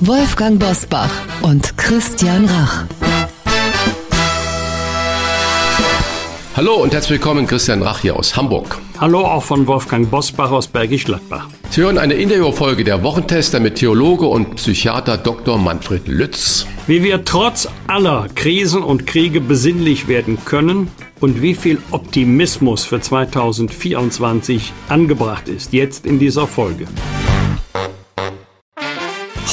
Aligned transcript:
Wolfgang 0.00 0.60
Bosbach 0.60 1.10
und 1.40 1.76
Christian 1.78 2.44
Rach. 2.44 2.84
Hallo 6.54 6.74
und 6.74 6.92
herzlich 6.92 7.12
willkommen, 7.12 7.46
Christian 7.46 7.82
Rach 7.82 8.00
hier 8.00 8.14
aus 8.16 8.36
Hamburg. 8.36 8.78
Hallo 9.00 9.20
auch 9.20 9.42
von 9.42 9.66
Wolfgang 9.66 10.10
Bosbach 10.10 10.50
aus 10.50 10.66
Bergisch 10.66 11.04
Gladbach. 11.04 11.48
Sie 11.70 11.80
hören 11.80 11.96
eine 11.96 12.14
Interviewfolge 12.14 12.84
der 12.84 13.02
Wochentester 13.02 13.58
mit 13.58 13.76
Theologe 13.76 14.26
und 14.26 14.56
Psychiater 14.56 15.16
Dr. 15.16 15.56
Manfred 15.56 16.06
Lütz. 16.08 16.66
Wie 16.86 17.02
wir 17.02 17.24
trotz 17.24 17.66
aller 17.86 18.26
Krisen 18.34 18.82
und 18.82 19.06
Kriege 19.06 19.40
besinnlich 19.40 20.08
werden 20.08 20.36
können 20.44 20.88
und 21.20 21.40
wie 21.40 21.54
viel 21.54 21.78
Optimismus 21.90 22.84
für 22.84 23.00
2024 23.00 24.74
angebracht 24.90 25.48
ist, 25.48 25.72
jetzt 25.72 26.04
in 26.04 26.18
dieser 26.18 26.46
Folge. 26.46 26.86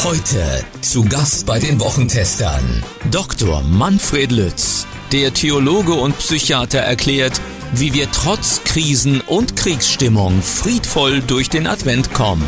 Heute 0.04 0.66
zu 0.82 1.06
Gast 1.06 1.46
bei 1.46 1.60
den 1.60 1.80
Wochentestern 1.80 2.84
Dr. 3.10 3.62
Manfred 3.62 4.34
Lütz. 4.34 4.86
Der 5.14 5.34
Theologe 5.34 5.94
und 5.94 6.18
Psychiater 6.18 6.80
erklärt, 6.80 7.40
wie 7.74 7.94
wir 7.94 8.12
trotz 8.12 8.66
Krisen 8.66 9.22
und 9.22 9.56
Kriegsstimmung 9.56 10.42
friedvoll 10.42 11.22
durch 11.22 11.50
den 11.50 11.68
Advent 11.68 12.14
kommen. 12.14 12.44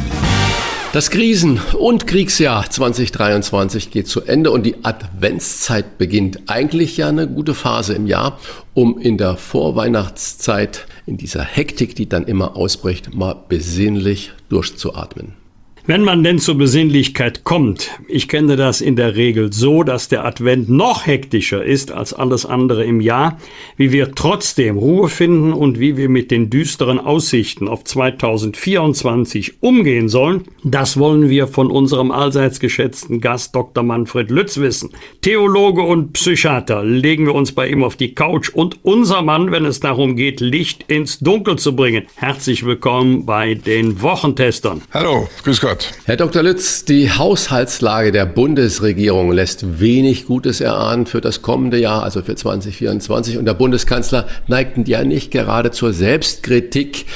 Das 0.91 1.09
Krisen- 1.09 1.61
und 1.79 2.07
Kriegsjahr 2.07 2.69
2023 2.69 3.89
geht 3.89 4.09
zu 4.09 4.23
Ende 4.23 4.51
und 4.51 4.63
die 4.63 4.83
Adventszeit 4.83 5.97
beginnt. 5.97 6.41
Eigentlich 6.47 6.97
ja 6.97 7.07
eine 7.07 7.25
gute 7.25 7.53
Phase 7.53 7.93
im 7.93 8.05
Jahr, 8.05 8.37
um 8.73 8.99
in 8.99 9.17
der 9.17 9.37
Vorweihnachtszeit, 9.37 10.87
in 11.05 11.15
dieser 11.15 11.45
Hektik, 11.45 11.95
die 11.95 12.09
dann 12.09 12.25
immer 12.25 12.57
ausbricht, 12.57 13.13
mal 13.13 13.33
besinnlich 13.47 14.33
durchzuatmen. 14.49 15.44
Wenn 15.87 16.01
man 16.01 16.23
denn 16.23 16.39
zur 16.39 16.57
Besinnlichkeit 16.57 17.43
kommt, 17.43 17.91
ich 18.07 18.27
kenne 18.27 18.55
das 18.55 18.81
in 18.81 18.95
der 18.95 19.15
Regel 19.15 19.53
so, 19.53 19.83
dass 19.83 20.07
der 20.07 20.25
Advent 20.25 20.67
noch 20.67 21.05
hektischer 21.05 21.63
ist 21.63 21.91
als 21.91 22.11
alles 22.11 22.43
andere 22.43 22.83
im 22.83 23.01
Jahr, 23.01 23.37
wie 23.77 23.91
wir 23.91 24.15
trotzdem 24.15 24.79
Ruhe 24.79 25.09
finden 25.09 25.53
und 25.53 25.79
wie 25.79 25.95
wir 25.95 26.09
mit 26.09 26.31
den 26.31 26.49
düsteren 26.49 26.99
Aussichten 26.99 27.67
auf 27.67 27.83
2024 27.83 29.61
umgehen 29.61 30.09
sollen, 30.09 30.45
das 30.63 30.97
wollen 30.97 31.29
wir 31.29 31.45
von 31.45 31.69
unserem 31.69 32.09
allseits 32.09 32.59
geschätzten 32.59 33.21
Gast 33.21 33.55
Dr. 33.55 33.83
Manfred 33.83 34.31
Lütz 34.31 34.57
wissen. 34.57 34.89
Theologe 35.21 35.83
und 35.83 36.13
Psychiater 36.13 36.83
legen 36.83 37.27
wir 37.27 37.35
uns 37.35 37.51
bei 37.51 37.67
ihm 37.67 37.83
auf 37.83 37.95
die 37.95 38.15
Couch 38.15 38.49
und 38.49 38.79
unser 38.81 39.21
Mann, 39.21 39.51
wenn 39.51 39.65
es 39.65 39.81
darum 39.81 40.15
geht, 40.15 40.39
Licht 40.39 40.85
ins 40.87 41.19
Dunkel 41.19 41.59
zu 41.59 41.75
bringen. 41.75 42.07
Herzlich 42.15 42.65
willkommen 42.65 43.27
bei 43.27 43.53
den 43.53 44.01
Wochentestern. 44.01 44.81
Hallo, 44.91 45.29
grüß 45.43 45.61
Gott. 45.61 45.74
Gott. 45.75 45.93
Herr 46.05 46.15
Dr. 46.15 46.41
Lütz, 46.41 46.85
die 46.85 47.11
Haushaltslage 47.11 48.13
der 48.13 48.25
Bundesregierung 48.25 49.33
lässt 49.33 49.81
wenig 49.81 50.25
Gutes 50.25 50.61
erahnen 50.61 51.05
für 51.05 51.19
das 51.19 51.41
kommende 51.41 51.77
Jahr, 51.77 52.01
also 52.03 52.21
für 52.21 52.35
2024. 52.35 53.37
Und 53.37 53.43
der 53.43 53.55
Bundeskanzler 53.55 54.25
neigten 54.47 54.85
ja 54.85 55.03
nicht 55.03 55.31
gerade 55.31 55.71
zur 55.71 55.91
Selbstkritik. 55.91 57.07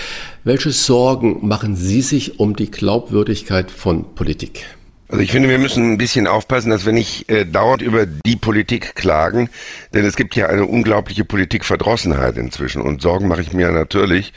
Welche 0.43 0.71
Sorgen 0.71 1.47
machen 1.47 1.77
Sie 1.77 2.01
sich 2.01 2.41
um 2.41 2.53
die 2.53 2.69
Glaubwürdigkeit 2.69 3.71
von 3.71 4.13
Politik? 4.13 4.65
Also 5.07 5.23
ich 5.23 5.31
finde, 5.31 5.47
wir 5.47 5.57
müssen 5.57 5.93
ein 5.93 5.97
bisschen 5.97 6.27
aufpassen, 6.27 6.69
dass 6.69 6.85
wir 6.85 6.91
nicht 6.93 7.31
äh, 7.31 7.45
dauernd 7.45 7.81
über 7.81 8.05
die 8.05 8.35
Politik 8.35 8.93
klagen, 8.93 9.49
denn 9.93 10.03
es 10.03 10.17
gibt 10.17 10.35
ja 10.35 10.47
eine 10.47 10.65
unglaubliche 10.65 11.23
Politikverdrossenheit 11.23 12.37
inzwischen 12.37 12.81
und 12.81 13.01
Sorgen 13.01 13.29
mache 13.29 13.41
ich 13.41 13.53
mir 13.53 13.71
natürlich. 13.71 14.33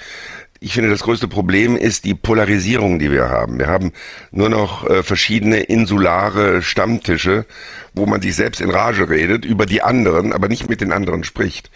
Ich 0.65 0.75
finde, 0.75 0.91
das 0.91 1.03
größte 1.03 1.27
Problem 1.27 1.77
ist 1.77 2.05
die 2.05 2.15
Polarisierung, 2.15 3.01
die 3.01 3.11
wir 3.11 3.29
haben. 3.29 3.59
Wir 3.59 3.67
haben 3.67 3.91
nur 4.31 4.49
noch 4.49 4.89
äh, 4.89 5.03
verschiedene 5.03 5.59
insulare 5.59 6.63
Stammtische, 6.63 7.47
wo 7.95 8.07
man 8.07 8.23
sich 8.23 8.37
selbst 8.37 8.61
in 8.61 8.71
Rage 8.71 9.11
redet 9.11 9.45
über 9.45 9.67
die 9.67 9.83
anderen, 9.83 10.33
aber 10.33 10.47
nicht 10.47 10.69
mit 10.69 10.81
den 10.81 10.93
anderen 10.93 11.25
spricht. 11.25 11.73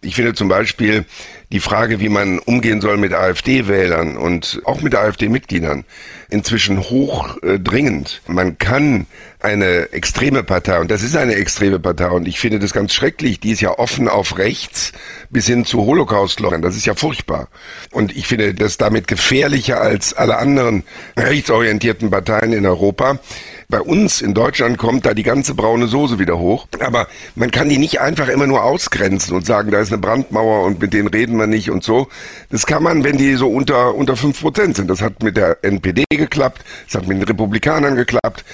Ich 0.00 0.14
finde 0.14 0.32
zum 0.32 0.48
Beispiel 0.48 1.04
die 1.52 1.60
Frage, 1.60 1.98
wie 1.98 2.08
man 2.08 2.38
umgehen 2.38 2.80
soll 2.80 2.96
mit 2.96 3.12
AfD-Wählern 3.12 4.16
und 4.16 4.62
auch 4.64 4.82
mit 4.82 4.94
AfD-Mitgliedern, 4.94 5.84
inzwischen 6.28 6.78
hochdringend. 6.78 8.22
Äh, 8.28 8.32
man 8.32 8.58
kann 8.58 9.06
eine 9.40 9.92
extreme 9.92 10.44
Partei, 10.44 10.78
und 10.78 10.90
das 10.90 11.02
ist 11.02 11.16
eine 11.16 11.34
extreme 11.34 11.80
Partei, 11.80 12.08
und 12.10 12.28
ich 12.28 12.38
finde 12.38 12.60
das 12.60 12.72
ganz 12.72 12.94
schrecklich, 12.94 13.40
die 13.40 13.50
ist 13.50 13.60
ja 13.60 13.78
offen 13.78 14.08
auf 14.08 14.38
rechts 14.38 14.92
bis 15.30 15.46
hin 15.46 15.64
zu 15.64 15.84
Holocaust-Leugern. 15.84 16.62
Das 16.62 16.76
ist 16.76 16.86
ja 16.86 16.94
furchtbar. 16.94 17.48
Und 17.90 18.16
ich 18.16 18.28
finde 18.28 18.54
das 18.54 18.76
damit 18.76 19.08
gefährlicher 19.08 19.80
als 19.80 20.12
alle 20.12 20.38
anderen 20.38 20.84
rechtsorientierten 21.16 22.10
Parteien 22.10 22.52
in 22.52 22.64
Europa 22.64 23.18
bei 23.70 23.80
uns 23.80 24.20
in 24.20 24.34
Deutschland 24.34 24.76
kommt 24.76 25.06
da 25.06 25.14
die 25.14 25.22
ganze 25.22 25.54
braune 25.54 25.86
Soße 25.86 26.18
wieder 26.18 26.38
hoch. 26.38 26.66
Aber 26.80 27.06
man 27.36 27.50
kann 27.50 27.68
die 27.68 27.78
nicht 27.78 28.00
einfach 28.00 28.28
immer 28.28 28.46
nur 28.46 28.64
ausgrenzen 28.64 29.34
und 29.34 29.46
sagen, 29.46 29.70
da 29.70 29.80
ist 29.80 29.92
eine 29.92 30.00
Brandmauer 30.00 30.64
und 30.66 30.80
mit 30.80 30.92
denen 30.92 31.08
reden 31.08 31.38
wir 31.38 31.46
nicht 31.46 31.70
und 31.70 31.84
so. 31.84 32.08
Das 32.50 32.66
kann 32.66 32.82
man, 32.82 33.04
wenn 33.04 33.16
die 33.16 33.34
so 33.34 33.48
unter, 33.48 33.94
unter 33.94 34.16
fünf 34.16 34.40
Prozent 34.40 34.76
sind. 34.76 34.90
Das 34.90 35.00
hat 35.00 35.22
mit 35.22 35.36
der 35.36 35.58
NPD 35.62 36.04
geklappt, 36.10 36.62
das 36.86 36.96
hat 37.00 37.08
mit 37.08 37.18
den 37.18 37.24
Republikanern 37.24 37.94
geklappt. 37.94 38.44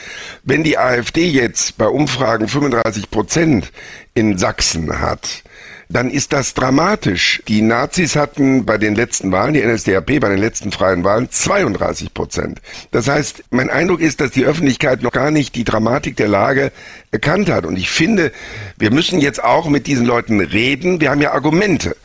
Wenn 0.44 0.62
die 0.62 0.78
AfD 0.78 1.26
jetzt 1.28 1.78
bei 1.78 1.86
Umfragen 1.86 2.46
35 2.46 3.10
Prozent 3.10 3.72
in 4.14 4.38
Sachsen 4.38 5.00
hat, 5.00 5.42
dann 5.88 6.10
ist 6.10 6.32
das 6.32 6.54
dramatisch. 6.54 7.42
Die 7.48 7.62
Nazis 7.62 8.16
hatten 8.16 8.64
bei 8.64 8.78
den 8.78 8.94
letzten 8.94 9.30
Wahlen, 9.32 9.54
die 9.54 9.64
NSDAP 9.64 10.20
bei 10.20 10.28
den 10.28 10.38
letzten 10.38 10.72
freien 10.72 11.04
Wahlen 11.04 11.30
32 11.30 12.12
Prozent. 12.12 12.60
Das 12.90 13.08
heißt, 13.08 13.44
mein 13.50 13.70
Eindruck 13.70 14.00
ist, 14.00 14.20
dass 14.20 14.30
die 14.30 14.44
Öffentlichkeit 14.44 15.02
noch 15.02 15.12
gar 15.12 15.30
nicht 15.30 15.54
die 15.54 15.64
Dramatik 15.64 16.16
der 16.16 16.28
Lage 16.28 16.72
erkannt 17.12 17.48
hat. 17.48 17.66
Und 17.66 17.76
ich 17.76 17.90
finde, 17.90 18.32
wir 18.78 18.90
müssen 18.90 19.20
jetzt 19.20 19.42
auch 19.42 19.68
mit 19.68 19.86
diesen 19.86 20.06
Leuten 20.06 20.40
reden. 20.40 21.00
Wir 21.00 21.10
haben 21.10 21.20
ja 21.20 21.32
Argumente. 21.32 21.96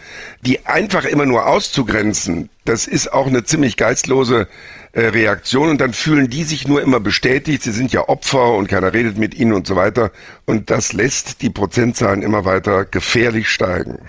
Die 0.42 0.66
einfach 0.66 1.06
immer 1.06 1.26
nur 1.26 1.48
auszugrenzen, 1.48 2.50
das 2.66 2.88
ist 2.88 3.12
auch 3.12 3.28
eine 3.28 3.44
ziemlich 3.44 3.78
geistlose 3.78 4.48
äh, 4.94 5.08
Reaktion 5.08 5.70
und 5.70 5.82
dann 5.82 5.94
fühlen 5.94 6.30
die 6.30 6.44
sich 6.44 6.68
nur 6.68 6.82
immer 6.82 7.00
bestätigt, 7.00 7.64
sie 7.64 7.72
sind 7.72 7.92
ja 7.92 8.08
Opfer 8.08 8.54
und 8.54 8.68
keiner 8.68 8.94
redet 8.94 9.18
mit 9.18 9.34
ihnen 9.34 9.54
und 9.54 9.66
so 9.66 9.76
weiter. 9.76 10.12
Und 10.46 10.70
das 10.70 10.94
lässt 10.94 11.42
die 11.42 11.50
Prozentzahlen 11.50 12.22
immer 12.22 12.46
weiter 12.46 12.86
gefährlich 12.86 13.50
steigen. 13.50 14.00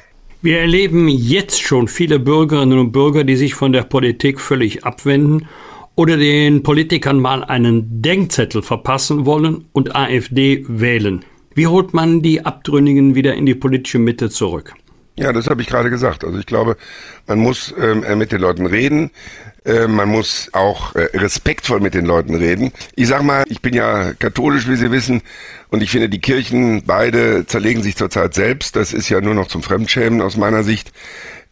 Wir 0.43 0.59
erleben 0.59 1.09
jetzt 1.09 1.63
schon 1.63 1.87
viele 1.87 2.19
Bürgerinnen 2.19 2.79
und 2.79 2.93
Bürger, 2.93 3.23
die 3.23 3.37
sich 3.37 3.55
von 3.55 3.73
der 3.73 3.85
Politik 3.85 4.41
völlig 4.41 4.85
abwenden 4.85 5.47
oder 5.95 6.17
den 6.17 6.63
Politikern 6.63 7.21
mal 7.21 7.45
einen 7.45 8.03
Denkzettel 8.03 8.63
verpassen 8.63 9.25
wollen 9.25 9.67
und 9.73 9.95
AfD 9.95 10.65
wählen. 10.67 11.25
Wie 11.55 11.67
holt 11.69 11.95
man 11.95 12.23
die 12.23 12.45
Abtrünnigen 12.45 13.15
wieder 13.15 13.35
in 13.35 13.47
die 13.47 13.55
politische 13.55 13.99
Mitte 13.99 14.31
zurück? 14.31 14.75
Ja, 15.17 15.33
das 15.33 15.47
habe 15.49 15.61
ich 15.61 15.69
gerade 15.69 15.91
gesagt. 15.91 16.25
Also 16.25 16.39
ich 16.39 16.47
glaube, 16.47 16.77
man 17.27 17.39
muss 17.39 17.75
ähm, 17.79 18.03
äh, 18.03 18.17
mit 18.17 18.33
den 18.33 18.41
Leuten 18.41 18.67
reden. 18.67 19.11
Äh, 19.65 19.87
man 19.87 20.09
muss 20.09 20.49
auch 20.53 20.95
äh, 20.95 21.17
respektvoll 21.17 21.81
mit 21.81 21.95
den 21.95 22.07
Leuten 22.07 22.35
reden. 22.35 22.73
Ich 22.97 23.09
sag 23.09 23.23
mal, 23.23 23.45
ich 23.49 23.61
bin 23.61 23.75
ja 23.75 24.15
katholisch, 24.15 24.69
wie 24.69 24.77
Sie 24.77 24.91
wissen, 24.91 25.23
und 25.69 25.83
ich 25.83 25.91
finde, 25.91 26.09
die 26.09 26.21
Kirchen 26.21 26.83
beide 26.85 27.47
zerlegen 27.47 27.83
sich 27.83 27.97
zurzeit 27.97 28.35
selbst. 28.35 28.77
Das 28.77 28.93
ist 28.93 29.09
ja 29.09 29.21
nur 29.21 29.35
noch 29.35 29.49
zum 29.49 29.63
Fremdschämen 29.63 30.21
aus 30.21 30.37
meiner 30.37 30.65
Sicht. 30.65 30.93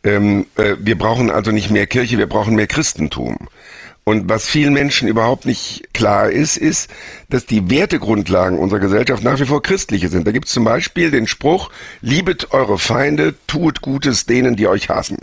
Ähm, 0.05 0.47
äh, 0.57 0.77
wir 0.79 0.97
brauchen 0.97 1.31
also 1.31 1.53
nicht 1.53 1.71
mehr 1.71 1.87
Kirche, 1.87 2.19
wir 2.19 2.29
brauchen 2.29 2.55
mehr 2.55 2.67
Christentum. 2.67 3.37
Und 4.05 4.29
was 4.29 4.49
vielen 4.49 4.73
Menschen 4.73 5.09
überhaupt 5.09 5.47
nicht 5.47 5.93
klar 5.93 6.31
ist, 6.31 6.57
ist, 6.57 6.91
dass 7.29 7.47
die 7.47 7.71
Wertegrundlagen 7.71 8.59
unserer 8.59 8.81
Gesellschaft 8.81 9.23
nach 9.23 9.39
wie 9.39 9.45
vor 9.45 9.63
christliche 9.63 10.09
sind. 10.09 10.27
Da 10.27 10.33
gibt 10.33 10.47
es 10.47 10.53
zum 10.53 10.65
Beispiel 10.65 11.11
den 11.11 11.27
Spruch, 11.27 11.71
liebet 12.01 12.53
eure 12.53 12.79
Feinde, 12.79 13.35
tut 13.47 13.83
Gutes 13.83 14.27
denen, 14.27 14.57
die 14.57 14.67
euch 14.67 14.89
hassen. 14.89 15.19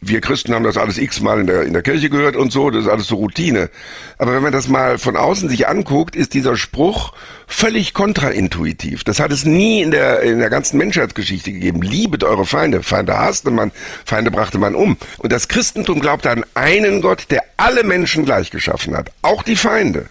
Wir 0.00 0.20
Christen 0.20 0.54
haben 0.54 0.62
das 0.62 0.76
alles 0.76 0.96
x-mal 0.96 1.40
in 1.40 1.48
der, 1.48 1.62
in 1.64 1.72
der 1.72 1.82
Kirche 1.82 2.08
gehört 2.08 2.36
und 2.36 2.52
so, 2.52 2.70
das 2.70 2.84
ist 2.84 2.90
alles 2.90 3.08
so 3.08 3.16
Routine. 3.16 3.68
Aber 4.16 4.32
wenn 4.32 4.44
man 4.44 4.52
das 4.52 4.68
mal 4.68 4.96
von 4.96 5.16
außen 5.16 5.48
sich 5.48 5.66
anguckt, 5.66 6.14
ist 6.14 6.34
dieser 6.34 6.56
Spruch 6.56 7.12
völlig 7.48 7.94
kontraintuitiv. 7.94 9.02
Das 9.02 9.18
hat 9.18 9.32
es 9.32 9.44
nie 9.44 9.82
in 9.82 9.90
der, 9.90 10.20
in 10.22 10.38
der 10.38 10.50
ganzen 10.50 10.78
Menschheitsgeschichte 10.78 11.52
gegeben. 11.52 11.82
Liebet 11.82 12.22
eure 12.22 12.46
Feinde. 12.46 12.84
Feinde 12.84 13.18
hasste 13.18 13.50
man, 13.50 13.72
Feinde 14.04 14.30
brachte 14.30 14.58
man 14.58 14.76
um. 14.76 14.96
Und 15.18 15.32
das 15.32 15.48
Christentum 15.48 15.98
glaubte 15.98 16.30
an 16.30 16.44
einen 16.54 17.02
Gott, 17.02 17.26
der 17.30 17.42
alle 17.56 17.82
Menschen 17.82 18.24
gleich 18.24 18.52
geschaffen 18.52 18.96
hat. 18.96 19.10
Auch 19.22 19.42
die 19.42 19.56
Feinde. 19.56 20.06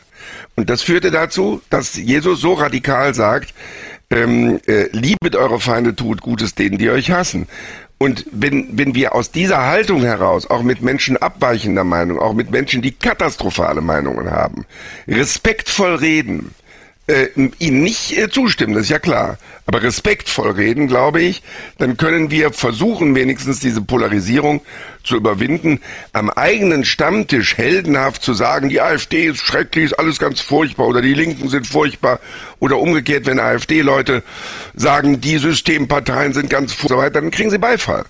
Und 0.55 0.69
das 0.69 0.81
führte 0.81 1.11
dazu, 1.11 1.61
dass 1.69 1.95
Jesus 1.95 2.41
so 2.41 2.53
radikal 2.53 3.13
sagt, 3.13 3.53
ähm, 4.09 4.59
äh, 4.67 4.87
liebet 4.91 5.35
eure 5.35 5.59
Feinde, 5.59 5.95
tut 5.95 6.21
Gutes 6.21 6.55
denen, 6.55 6.77
die 6.77 6.89
euch 6.89 7.11
hassen. 7.11 7.47
Und 7.99 8.25
wenn, 8.31 8.77
wenn 8.77 8.93
wir 8.93 9.15
aus 9.15 9.31
dieser 9.31 9.65
Haltung 9.65 10.01
heraus, 10.01 10.47
auch 10.49 10.61
mit 10.61 10.81
Menschen 10.81 11.17
abweichender 11.17 11.83
Meinung, 11.83 12.19
auch 12.19 12.33
mit 12.33 12.51
Menschen, 12.51 12.81
die 12.81 12.91
katastrophale 12.91 13.81
Meinungen 13.81 14.29
haben, 14.29 14.65
respektvoll 15.07 15.95
reden, 15.95 16.53
äh, 17.07 17.27
ihnen 17.59 17.83
nicht 17.83 18.17
äh, 18.17 18.29
zustimmen, 18.29 18.73
das 18.73 18.83
ist 18.83 18.89
ja 18.89 18.99
klar, 18.99 19.37
aber 19.65 19.81
respektvoll 19.81 20.51
reden, 20.51 20.87
glaube 20.87 21.21
ich, 21.21 21.41
dann 21.77 21.97
können 21.97 22.31
wir 22.31 22.51
versuchen, 22.51 23.15
wenigstens 23.15 23.59
diese 23.59 23.81
Polarisierung 23.81 24.61
zu 25.03 25.15
überwinden, 25.15 25.79
am 26.11 26.29
eigenen 26.29 26.83
Stammtisch 26.83 27.57
heldenhaft 27.57 28.23
zu 28.23 28.33
sagen, 28.33 28.69
die 28.69 28.81
AfD 28.81 29.27
ist 29.27 29.39
schrecklich, 29.39 29.85
ist 29.85 29.99
alles 29.99 30.19
ganz 30.19 30.41
furchtbar 30.41 30.87
oder 30.87 31.01
die 31.01 31.13
Linken 31.13 31.47
sind 31.47 31.65
furchtbar 31.65 32.19
oder 32.59 32.77
umgekehrt, 32.77 33.25
wenn 33.25 33.39
AfD-Leute 33.39 34.23
sagen, 34.75 35.21
die 35.21 35.37
Systemparteien 35.37 36.33
sind 36.33 36.49
ganz 36.49 36.73
furchtbar, 36.73 37.09
dann 37.09 37.31
kriegen 37.31 37.49
sie 37.49 37.57
Beifall 37.57 38.05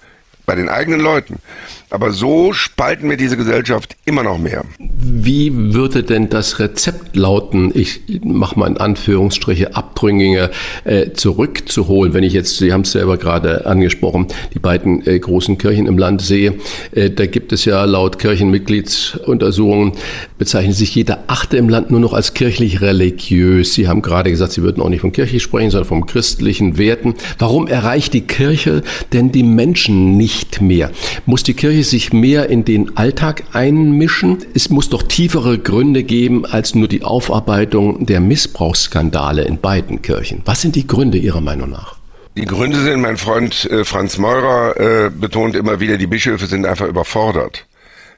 bei 0.48 0.56
den 0.56 0.70
eigenen 0.70 1.02
Leuten. 1.02 1.40
Aber 1.90 2.12
so 2.12 2.52
spalten 2.52 3.10
wir 3.10 3.16
diese 3.16 3.38
Gesellschaft 3.38 3.96
immer 4.04 4.22
noch 4.22 4.38
mehr. 4.38 4.66
Wie 4.78 5.74
würde 5.74 6.04
denn 6.04 6.30
das 6.30 6.60
Rezept 6.60 7.16
lauten, 7.16 7.72
ich 7.74 8.02
mache 8.24 8.60
mal 8.60 8.68
in 8.68 8.78
Anführungsstriche 8.78 9.74
Abtrünnige 9.74 10.52
äh, 10.84 11.12
zurückzuholen, 11.12 12.14
wenn 12.14 12.24
ich 12.24 12.34
jetzt, 12.34 12.58
Sie 12.58 12.74
haben 12.74 12.82
es 12.82 12.92
selber 12.92 13.18
gerade 13.18 13.66
angesprochen, 13.66 14.28
die 14.54 14.60
beiden 14.60 15.08
äh, 15.08 15.18
großen 15.18 15.58
Kirchen 15.58 15.88
im 15.88 15.98
Land 15.98 16.22
sehe, 16.22 16.56
äh, 16.92 17.10
da 17.10 17.26
gibt 17.26 17.54
es 17.54 17.64
ja 17.64 17.86
laut 17.86 18.20
Kirchenmitgliedsuntersuchungen, 18.20 19.94
bezeichnet 20.38 20.76
sich 20.76 20.94
jeder 20.94 21.24
Achte 21.28 21.56
im 21.56 21.70
Land 21.70 21.90
nur 21.90 22.02
noch 22.02 22.12
als 22.12 22.34
kirchlich 22.34 22.82
religiös. 22.82 23.74
Sie 23.74 23.88
haben 23.88 24.02
gerade 24.02 24.30
gesagt, 24.30 24.52
Sie 24.52 24.62
würden 24.62 24.84
auch 24.84 24.90
nicht 24.90 25.02
von 25.02 25.14
Kirche 25.14 25.40
sprechen, 25.40 25.72
sondern 25.72 25.88
vom 25.88 26.06
christlichen 26.06 26.78
Werten. 26.78 27.16
Warum 27.40 27.68
erreicht 27.68 28.14
die 28.14 28.28
Kirche 28.28 28.84
denn 29.14 29.32
die 29.32 29.44
Menschen 29.44 30.18
nicht 30.18 30.62
mehr? 30.62 30.92
Muss 31.26 31.44
die 31.44 31.54
Kirche 31.54 31.77
Kirche 31.78 31.90
sich 31.92 32.12
mehr 32.12 32.50
in 32.50 32.66
den 32.66 32.98
Alltag 32.98 33.44
einmischen? 33.54 34.40
Es 34.56 34.72
muss 34.72 34.90
doch 34.90 35.04
tiefere 35.04 35.60
Gründe 35.60 36.02
geben 36.02 36.44
als 36.44 36.74
nur 36.74 36.88
die 36.88 37.04
Aufarbeitung 37.04 38.08
der 38.08 38.20
Missbrauchsskandale 38.20 39.44
in 39.44 39.60
beiden 39.60 40.02
Kirchen. 40.02 40.42
Was 40.46 40.62
sind 40.62 40.76
die 40.76 40.88
Gründe 40.88 41.20
Ihrer 41.20 41.40
Meinung 41.40 41.70
nach? 41.70 41.98
Die 42.36 42.46
Gründe 42.46 42.82
sind, 42.82 43.02
mein 43.02 43.18
Freund 43.18 43.70
äh, 43.70 43.86
Franz 43.86 44.18
Meurer 44.18 44.76
äh, 44.80 45.12
betont 45.12 45.56
immer 45.56 45.80
wieder, 45.80 45.98
die 45.98 46.08
Bischöfe 46.08 46.48
sind 46.48 46.66
einfach 46.66 46.88
überfordert. 46.88 47.68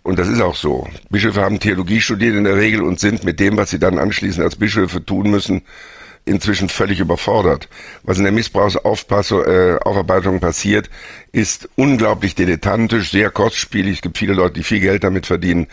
Und 0.04 0.20
das 0.20 0.30
ist 0.30 0.40
auch 0.40 0.56
so. 0.56 0.88
Bischöfe 1.10 1.42
haben 1.42 1.60
Theologie 1.60 2.00
studiert 2.00 2.38
in 2.38 2.46
der 2.46 2.56
Regel 2.56 2.82
und 2.82 3.02
sind 3.02 3.26
mit 3.26 3.42
dem, 3.42 3.58
was 3.58 3.72
sie 3.72 3.80
dann 3.80 4.00
anschließend 4.00 4.42
als 4.42 4.56
Bischöfe 4.56 5.04
tun 5.04 5.30
müssen, 5.30 5.64
inzwischen 6.24 6.70
völlig 6.70 7.02
überfordert. 7.02 7.68
Was 8.04 8.18
in 8.18 8.24
der 8.24 8.32
Missbrauchsaufarbeitung 8.32 10.36
äh, 10.36 10.40
passiert, 10.40 10.90
ist 11.32 11.70
unglaublich 11.76 12.36
dilettantisch, 12.36 13.12
sehr 13.12 13.30
kostspielig. 13.30 13.98
Es 13.98 14.02
gibt 14.02 14.18
viele 14.18 14.34
Leute, 14.34 14.56
die 14.56 14.64
viel 14.64 14.80
Geld 14.80 15.04
damit 15.04 15.26
verdienen. 15.26 15.68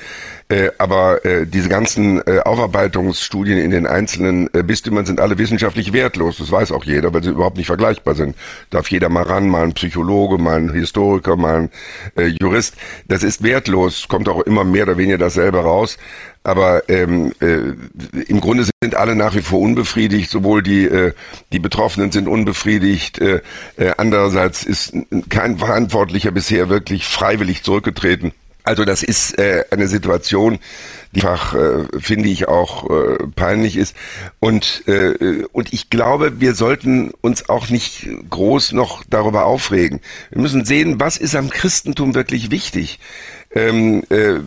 Äh, 0.49 0.70
aber 0.79 1.25
äh, 1.25 1.47
diese 1.47 1.69
ganzen 1.69 2.20
äh, 2.26 2.41
Aufarbeitungsstudien 2.44 3.58
in 3.58 3.70
den 3.70 3.87
einzelnen 3.87 4.49
äh, 4.55 4.62
Bistümern 4.62 5.06
sind 5.06 5.20
alle 5.20 5.38
wissenschaftlich 5.38 5.93
wertlos. 5.93 6.38
Das 6.38 6.53
weiß 6.53 6.73
auch 6.73 6.85
jeder, 6.85 7.12
weil 7.12 7.23
sie 7.23 7.31
überhaupt 7.31 7.56
nicht 7.56 7.67
vergleichbar 7.67 8.14
sind. 8.14 8.37
Darf 8.70 8.91
jeder 8.91 9.08
mal 9.08 9.25
ran, 9.25 9.49
mal 9.49 9.64
ein 9.64 9.75
Psychologe, 9.75 10.38
mal 10.38 10.58
ein 10.58 10.73
Historiker, 10.73 11.37
mal 11.37 11.62
ein 11.62 11.70
äh, 12.17 12.26
Jurist. 12.41 12.75
Das 13.08 13.23
ist 13.23 13.43
wertlos, 13.43 14.06
kommt 14.08 14.29
auch 14.29 14.41
immer 14.43 14.64
mehr 14.64 14.85
oder 14.85 14.99
weniger 14.99 15.19
dasselbe 15.19 15.58
raus. 15.58 15.97
Aber 16.47 16.88
ähm, 16.88 17.32
äh, 17.41 17.73
im 18.29 18.41
Grunde 18.41 18.64
sind 18.81 18.94
alle 18.94 19.17
nach 19.17 19.35
wie 19.35 19.43
vor 19.43 19.58
unbefriedigt. 19.58 20.31
Sowohl 20.31 20.62
die 20.62 20.85
äh, 20.85 21.12
die 21.53 21.58
Betroffenen 21.58 22.12
sind 22.12 22.29
unbefriedigt. 22.29 23.19
Äh, 23.19 23.41
äh, 23.76 23.93
andererseits 23.97 24.62
ist 24.62 24.93
kein 25.29 25.45
Verantwortlicher 25.54 26.31
bisher 26.31 26.69
wirklich 26.69 27.06
freiwillig 27.06 27.62
zurückgetreten. 27.62 28.32
Also 28.66 28.84
das 28.84 29.04
ist 29.04 29.38
äh, 29.38 29.64
eine 29.70 29.87
Situation, 29.87 30.58
die 31.12 31.22
einfach, 31.22 31.54
äh, 31.54 31.84
finde 32.00 32.28
ich, 32.28 32.48
auch 32.48 32.90
äh, 32.90 33.19
peinlich 33.37 33.76
ist. 33.76 33.94
Und, 34.40 34.82
äh, 34.88 35.44
und 35.52 35.72
ich 35.72 35.88
glaube, 35.88 36.40
wir 36.40 36.52
sollten 36.54 37.12
uns 37.20 37.48
auch 37.48 37.70
nicht 37.70 38.08
groß 38.28 38.72
noch 38.72 39.04
darüber 39.08 39.46
aufregen. 39.46 40.00
Wir 40.31 40.43
müssen 40.43 40.64
sehen, 40.64 40.98
was 40.98 41.16
ist 41.16 41.37
am 41.37 41.48
Christentum 41.48 42.16
wirklich 42.16 42.50
wichtig 42.50 42.98
ähm, 43.54 44.02
äh, 44.10 44.40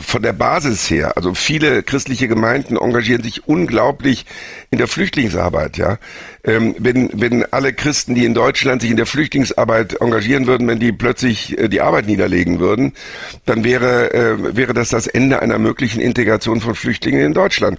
von 0.00 0.22
der 0.22 0.32
Basis 0.32 0.90
her. 0.90 1.16
Also 1.16 1.34
viele 1.34 1.82
christliche 1.82 2.28
Gemeinden 2.28 2.76
engagieren 2.76 3.22
sich 3.22 3.48
unglaublich 3.48 4.26
in 4.70 4.78
der 4.78 4.88
Flüchtlingsarbeit. 4.88 5.78
Ja, 5.78 5.98
ähm, 6.44 6.74
wenn 6.78 7.08
wenn 7.14 7.50
alle 7.52 7.72
Christen, 7.72 8.14
die 8.14 8.26
in 8.26 8.34
Deutschland 8.34 8.82
sich 8.82 8.90
in 8.90 8.98
der 8.98 9.06
Flüchtlingsarbeit 9.06 10.00
engagieren 10.00 10.46
würden, 10.46 10.68
wenn 10.68 10.78
die 10.78 10.92
plötzlich 10.92 11.58
äh, 11.58 11.68
die 11.68 11.80
Arbeit 11.80 12.06
niederlegen 12.06 12.58
würden, 12.58 12.92
dann 13.46 13.64
wäre 13.64 14.12
äh, 14.12 14.56
wäre 14.56 14.74
das 14.74 14.90
das 14.90 15.06
Ende 15.06 15.40
einer 15.40 15.58
möglichen 15.58 16.00
Integration 16.00 16.60
von 16.60 16.74
Flüchtlingen 16.74 17.24
in 17.24 17.32
Deutschland. 17.32 17.78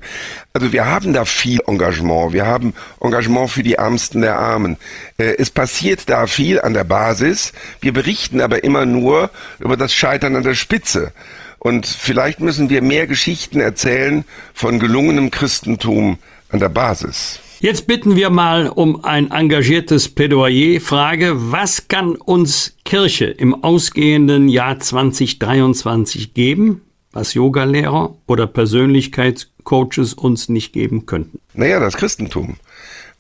Also 0.54 0.74
wir 0.74 0.86
haben 0.88 1.14
da 1.14 1.26
viel 1.26 1.60
Engagement. 1.68 2.34
Wir 2.34 2.48
haben 2.48 2.74
Engagement 3.02 3.52
für 3.52 3.62
die 3.62 3.76
Ärmsten 3.76 4.22
der 4.22 4.40
Armen. 4.40 4.78
Äh, 5.18 5.36
es 5.38 5.52
passiert 5.52 6.10
da 6.10 6.26
viel 6.26 6.60
an 6.60 6.74
der 6.74 6.86
Basis. 6.86 7.54
Wir 7.82 7.94
berichten 7.94 8.42
aber 8.42 8.64
immer 8.64 8.88
nur 8.88 9.30
über 9.60 9.78
das 9.78 9.94
Scheitern 9.94 10.36
an 10.36 10.44
der 10.44 10.56
Spitze. 10.56 11.12
Und 11.60 11.86
vielleicht 11.86 12.40
müssen 12.40 12.70
wir 12.70 12.82
mehr 12.82 13.06
Geschichten 13.06 13.60
erzählen 13.60 14.26
von 14.54 14.80
gelungenem 14.80 15.30
Christentum 15.30 16.18
an 16.50 16.60
der 16.60 16.70
Basis. 16.70 17.40
Jetzt 17.60 17.88
bitten 17.88 18.16
wir 18.16 18.30
mal 18.30 18.68
um 18.68 19.04
ein 19.06 19.32
engagiertes 19.32 20.10
Plädoyer. 20.10 20.82
Frage, 20.82 21.52
was 21.52 21.88
kann 21.88 22.16
uns 22.16 22.76
Kirche 22.84 23.26
im 23.26 23.64
ausgehenden 23.64 24.50
Jahr 24.50 24.80
2023 24.80 26.34
geben, 26.34 26.82
was 27.12 27.34
Yogalehrer 27.34 28.16
oder 28.28 28.46
Persönlichkeitscoaches 28.46 30.14
uns 30.14 30.50
nicht 30.50 30.74
geben 30.74 31.06
könnten? 31.06 31.40
Naja, 31.54 31.80
das 31.80 31.96
Christentum. 31.96 32.58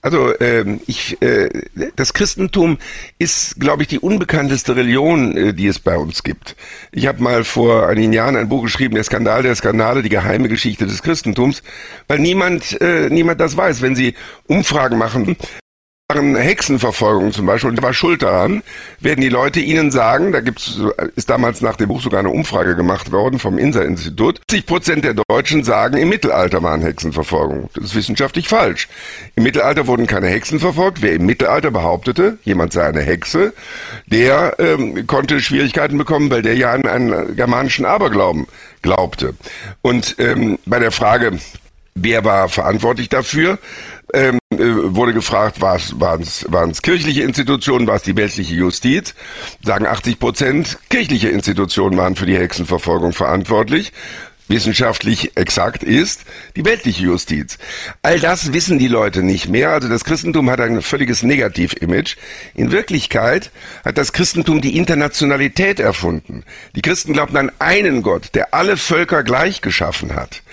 Also 0.05 0.39
ähm, 0.39 0.81
ich, 0.85 1.19
äh, 1.23 1.49
das 1.95 2.13
Christentum 2.13 2.77
ist, 3.17 3.59
glaube 3.59 3.81
ich, 3.81 3.87
die 3.87 3.97
unbekannteste 3.97 4.75
Religion, 4.75 5.35
äh, 5.35 5.51
die 5.51 5.65
es 5.65 5.79
bei 5.79 5.97
uns 5.97 6.21
gibt. 6.21 6.55
Ich 6.91 7.07
habe 7.07 7.23
mal 7.23 7.43
vor 7.43 7.87
einigen 7.87 8.13
Jahren 8.13 8.35
ein 8.35 8.47
Buch 8.47 8.61
geschrieben, 8.61 8.93
der 8.93 9.03
Skandal 9.03 9.41
der 9.41 9.55
Skandale, 9.55 10.03
die 10.03 10.09
geheime 10.09 10.47
Geschichte 10.47 10.85
des 10.85 11.01
Christentums, 11.01 11.63
weil 12.07 12.19
niemand, 12.19 12.79
äh, 12.81 13.09
niemand 13.09 13.41
das 13.41 13.57
weiß. 13.57 13.81
Wenn 13.81 13.95
Sie 13.95 14.13
Umfragen 14.45 14.99
machen, 14.99 15.37
Hexenverfolgung 16.15 17.31
zum 17.31 17.45
Beispiel 17.45 17.71
und 17.71 17.81
war 17.81 17.93
schuld 17.93 18.21
daran, 18.21 18.63
werden 18.99 19.21
die 19.21 19.29
Leute 19.29 19.59
ihnen 19.59 19.91
sagen, 19.91 20.31
da 20.31 20.39
gibt's, 20.39 20.79
ist 21.15 21.29
damals 21.29 21.61
nach 21.61 21.75
dem 21.75 21.89
Buch 21.89 22.01
sogar 22.01 22.19
eine 22.19 22.29
Umfrage 22.29 22.75
gemacht 22.75 23.11
worden 23.11 23.39
vom 23.39 23.57
INSA-Institut, 23.57 24.41
70 24.49 24.65
Prozent 24.65 25.05
der 25.05 25.15
Deutschen 25.27 25.63
sagen, 25.63 25.97
im 25.97 26.09
Mittelalter 26.09 26.63
waren 26.63 26.81
Hexenverfolgung. 26.81 27.69
Das 27.73 27.85
ist 27.85 27.95
wissenschaftlich 27.95 28.47
falsch. 28.47 28.87
Im 29.35 29.43
Mittelalter 29.43 29.87
wurden 29.87 30.07
keine 30.07 30.27
Hexen 30.27 30.59
verfolgt. 30.59 31.01
Wer 31.01 31.13
im 31.13 31.25
Mittelalter 31.25 31.71
behauptete, 31.71 32.37
jemand 32.43 32.73
sei 32.73 32.85
eine 32.85 33.01
Hexe, 33.01 33.53
der 34.07 34.55
ähm, 34.59 35.07
konnte 35.07 35.39
Schwierigkeiten 35.39 35.97
bekommen, 35.97 36.31
weil 36.31 36.41
der 36.41 36.55
ja 36.55 36.71
an 36.71 36.85
einen 36.85 37.35
germanischen 37.35 37.85
Aberglauben 37.85 38.47
glaubte. 38.81 39.33
Und 39.81 40.15
ähm, 40.19 40.59
bei 40.65 40.79
der 40.79 40.91
Frage, 40.91 41.39
wer 41.95 42.23
war 42.23 42.49
verantwortlich 42.49 43.09
dafür, 43.09 43.57
ähm, 44.13 44.35
äh, 44.35 44.39
wurde 44.59 45.13
gefragt, 45.13 45.61
waren 45.61 46.21
es 46.21 46.81
kirchliche 46.81 47.23
Institutionen, 47.23 47.87
war 47.87 47.95
es 47.95 48.03
die 48.03 48.15
weltliche 48.15 48.55
Justiz? 48.55 49.13
Sagen 49.63 49.85
80 49.85 50.19
Prozent, 50.19 50.79
kirchliche 50.89 51.29
Institutionen 51.29 51.97
waren 51.97 52.15
für 52.15 52.25
die 52.25 52.37
Hexenverfolgung 52.37 53.13
verantwortlich 53.13 53.91
wissenschaftlich 54.47 55.35
exakt 55.35 55.83
ist, 55.83 56.21
die 56.55 56.65
weltliche 56.65 57.03
Justiz. 57.03 57.57
All 58.01 58.19
das 58.19 58.53
wissen 58.53 58.77
die 58.77 58.87
Leute 58.87 59.23
nicht 59.23 59.49
mehr. 59.49 59.71
Also 59.71 59.89
das 59.89 60.03
Christentum 60.03 60.49
hat 60.49 60.59
ein 60.59 60.81
völliges 60.81 61.23
Negativ-Image. 61.23 62.17
In 62.53 62.71
Wirklichkeit 62.71 63.51
hat 63.83 63.97
das 63.97 64.13
Christentum 64.13 64.61
die 64.61 64.77
Internationalität 64.77 65.79
erfunden. 65.79 66.43
Die 66.75 66.81
Christen 66.81 67.13
glaubten 67.13 67.37
an 67.37 67.51
einen 67.59 68.03
Gott, 68.03 68.35
der 68.35 68.53
alle 68.53 68.77
Völker 68.77 69.23
gleich 69.23 69.61
geschaffen 69.61 70.15
hat. 70.15 70.43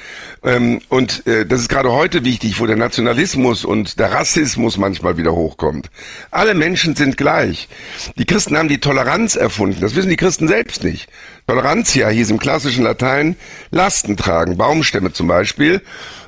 Ähm, 0.44 0.80
und 0.88 1.26
äh, 1.26 1.46
das 1.46 1.61
ist 1.61 1.68
gerade 1.68 1.92
heute 1.92 2.25
wichtig, 2.25 2.58
wo 2.58 2.66
der 2.66 2.76
Nationalismus 2.76 3.64
und 3.64 3.99
der 4.00 4.12
Rassismus 4.12 4.76
manchmal 4.76 5.16
wieder 5.16 5.32
hochkommt. 5.32 5.88
Alle 6.30 6.54
Menschen 6.54 6.96
sind 6.96 7.16
gleich. 7.16 7.68
Die 8.16 8.25
Christen 8.25 8.56
haben 8.56 8.68
die 8.68 8.78
Toleranz 8.78 9.37
erfunden. 9.37 9.80
Das 9.80 9.94
wissen 9.94 10.11
die 10.11 10.16
Christen 10.16 10.49
selbst 10.49 10.82
nicht. 10.82 11.08
Tolerantia 11.46 12.08
hieß 12.08 12.30
im 12.30 12.38
klassischen 12.38 12.82
Latein 12.82 13.37
Lasten 13.70 14.16
tragen, 14.16 14.56
Baumstämme 14.56 15.12
zum 15.12 15.28
Beispiel. 15.28 15.80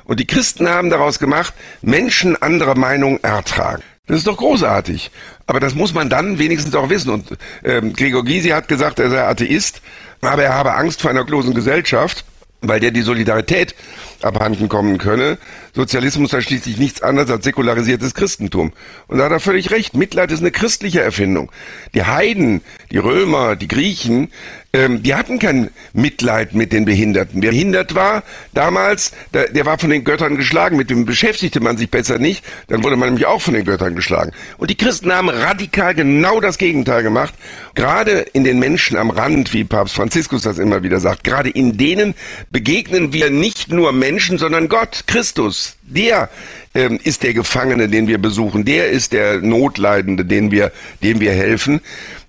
Und 0.05 0.19
die 0.19 0.27
Christen 0.27 0.69
haben 0.69 0.89
daraus 0.89 1.19
gemacht, 1.19 1.53
Menschen 1.81 2.41
anderer 2.41 2.77
Meinung 2.77 3.19
ertragen. 3.21 3.83
Das 4.07 4.17
ist 4.17 4.27
doch 4.27 4.37
großartig. 4.37 5.11
Aber 5.47 5.59
das 5.59 5.75
muss 5.75 5.93
man 5.93 6.09
dann 6.09 6.39
wenigstens 6.39 6.75
auch 6.75 6.89
wissen. 6.89 7.09
Und 7.09 7.37
ähm, 7.63 7.91
Gregor 7.93 8.23
Gysi 8.23 8.49
hat 8.49 8.67
gesagt, 8.67 8.99
er 8.99 9.09
sei 9.09 9.23
Atheist, 9.23 9.81
aber 10.21 10.43
er 10.43 10.53
habe 10.53 10.75
Angst 10.75 11.01
vor 11.01 11.09
einer 11.09 11.25
losen 11.25 11.53
Gesellschaft 11.53 12.23
weil 12.67 12.79
der 12.79 12.91
die 12.91 13.01
Solidarität 13.01 13.75
abhanden 14.23 14.69
kommen 14.69 14.97
könne. 14.97 15.37
Sozialismus 15.73 16.31
sei 16.31 16.41
schließlich 16.41 16.77
nichts 16.77 17.01
anderes 17.01 17.29
als 17.29 17.43
säkularisiertes 17.43 18.13
Christentum. 18.13 18.71
Und 19.07 19.17
da 19.17 19.25
hat 19.25 19.31
er 19.31 19.39
völlig 19.39 19.71
recht. 19.71 19.95
Mitleid 19.95 20.31
ist 20.31 20.39
eine 20.39 20.51
christliche 20.51 21.01
Erfindung. 21.01 21.51
Die 21.93 22.03
Heiden, 22.03 22.61
die 22.91 22.97
Römer, 22.97 23.55
die 23.55 23.67
Griechen, 23.67 24.31
ähm, 24.75 25.01
die 25.01 25.15
hatten 25.15 25.39
kein 25.39 25.69
Mitleid 25.93 26.53
mit 26.53 26.73
den 26.73 26.83
Behinderten. 26.83 27.41
Wer 27.41 27.51
behindert 27.51 27.95
war 27.95 28.23
damals, 28.53 29.13
der, 29.33 29.47
der 29.47 29.65
war 29.65 29.79
von 29.79 29.89
den 29.89 30.03
Göttern 30.03 30.35
geschlagen. 30.35 30.75
Mit 30.75 30.89
dem 30.89 31.05
beschäftigte 31.05 31.61
man 31.61 31.77
sich 31.77 31.89
besser 31.89 32.19
nicht. 32.19 32.43
Dann 32.67 32.83
wurde 32.83 32.97
man 32.97 33.09
nämlich 33.09 33.25
auch 33.25 33.41
von 33.41 33.53
den 33.53 33.63
Göttern 33.63 33.95
geschlagen. 33.95 34.33
Und 34.57 34.69
die 34.69 34.75
Christen 34.75 35.13
haben 35.13 35.29
radikal 35.29 35.95
genau 35.95 36.41
das 36.41 36.57
Gegenteil 36.57 37.03
gemacht. 37.03 37.33
Gerade 37.73 38.19
in 38.33 38.43
den 38.43 38.59
Menschen 38.59 38.97
am 38.97 39.11
Rand, 39.11 39.53
wie 39.53 39.63
Papst 39.63 39.95
Franziskus 39.95 40.41
das 40.41 40.57
immer 40.57 40.83
wieder 40.83 40.99
sagt, 40.99 41.23
gerade 41.23 41.49
in 41.49 41.77
denen 41.77 42.13
begegnen 42.51 43.13
wir 43.13 43.29
nicht 43.29 43.71
nur 43.71 43.93
Menschen, 43.93 44.37
sondern 44.37 44.67
Gott, 44.67 45.03
Christus. 45.07 45.77
Der 45.83 46.29
ähm, 46.73 46.99
ist 47.03 47.23
der 47.23 47.33
Gefangene, 47.33 47.87
den 47.87 48.07
wir 48.07 48.17
besuchen. 48.17 48.65
Der 48.65 48.89
ist 48.89 49.13
der 49.13 49.39
Notleidende, 49.39 50.25
den 50.25 50.51
wir, 50.51 50.71
dem 51.01 51.19
wir 51.21 51.31
helfen. 51.31 51.79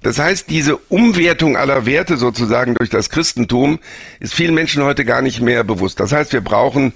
Das 0.02 0.18
heißt, 0.18 0.50
diese 0.50 0.76
Umwertung 0.76 1.56
aller 1.56 1.86
Werte 1.86 2.16
sozusagen 2.16 2.74
durch 2.74 2.90
das 2.90 3.10
Christentum 3.10 3.78
ist 4.20 4.34
vielen 4.34 4.54
Menschen 4.54 4.82
heute 4.84 5.04
gar 5.04 5.22
nicht 5.22 5.40
mehr 5.40 5.64
bewusst. 5.64 6.00
Das 6.00 6.12
heißt, 6.12 6.32
wir 6.32 6.42
brauchen 6.42 6.92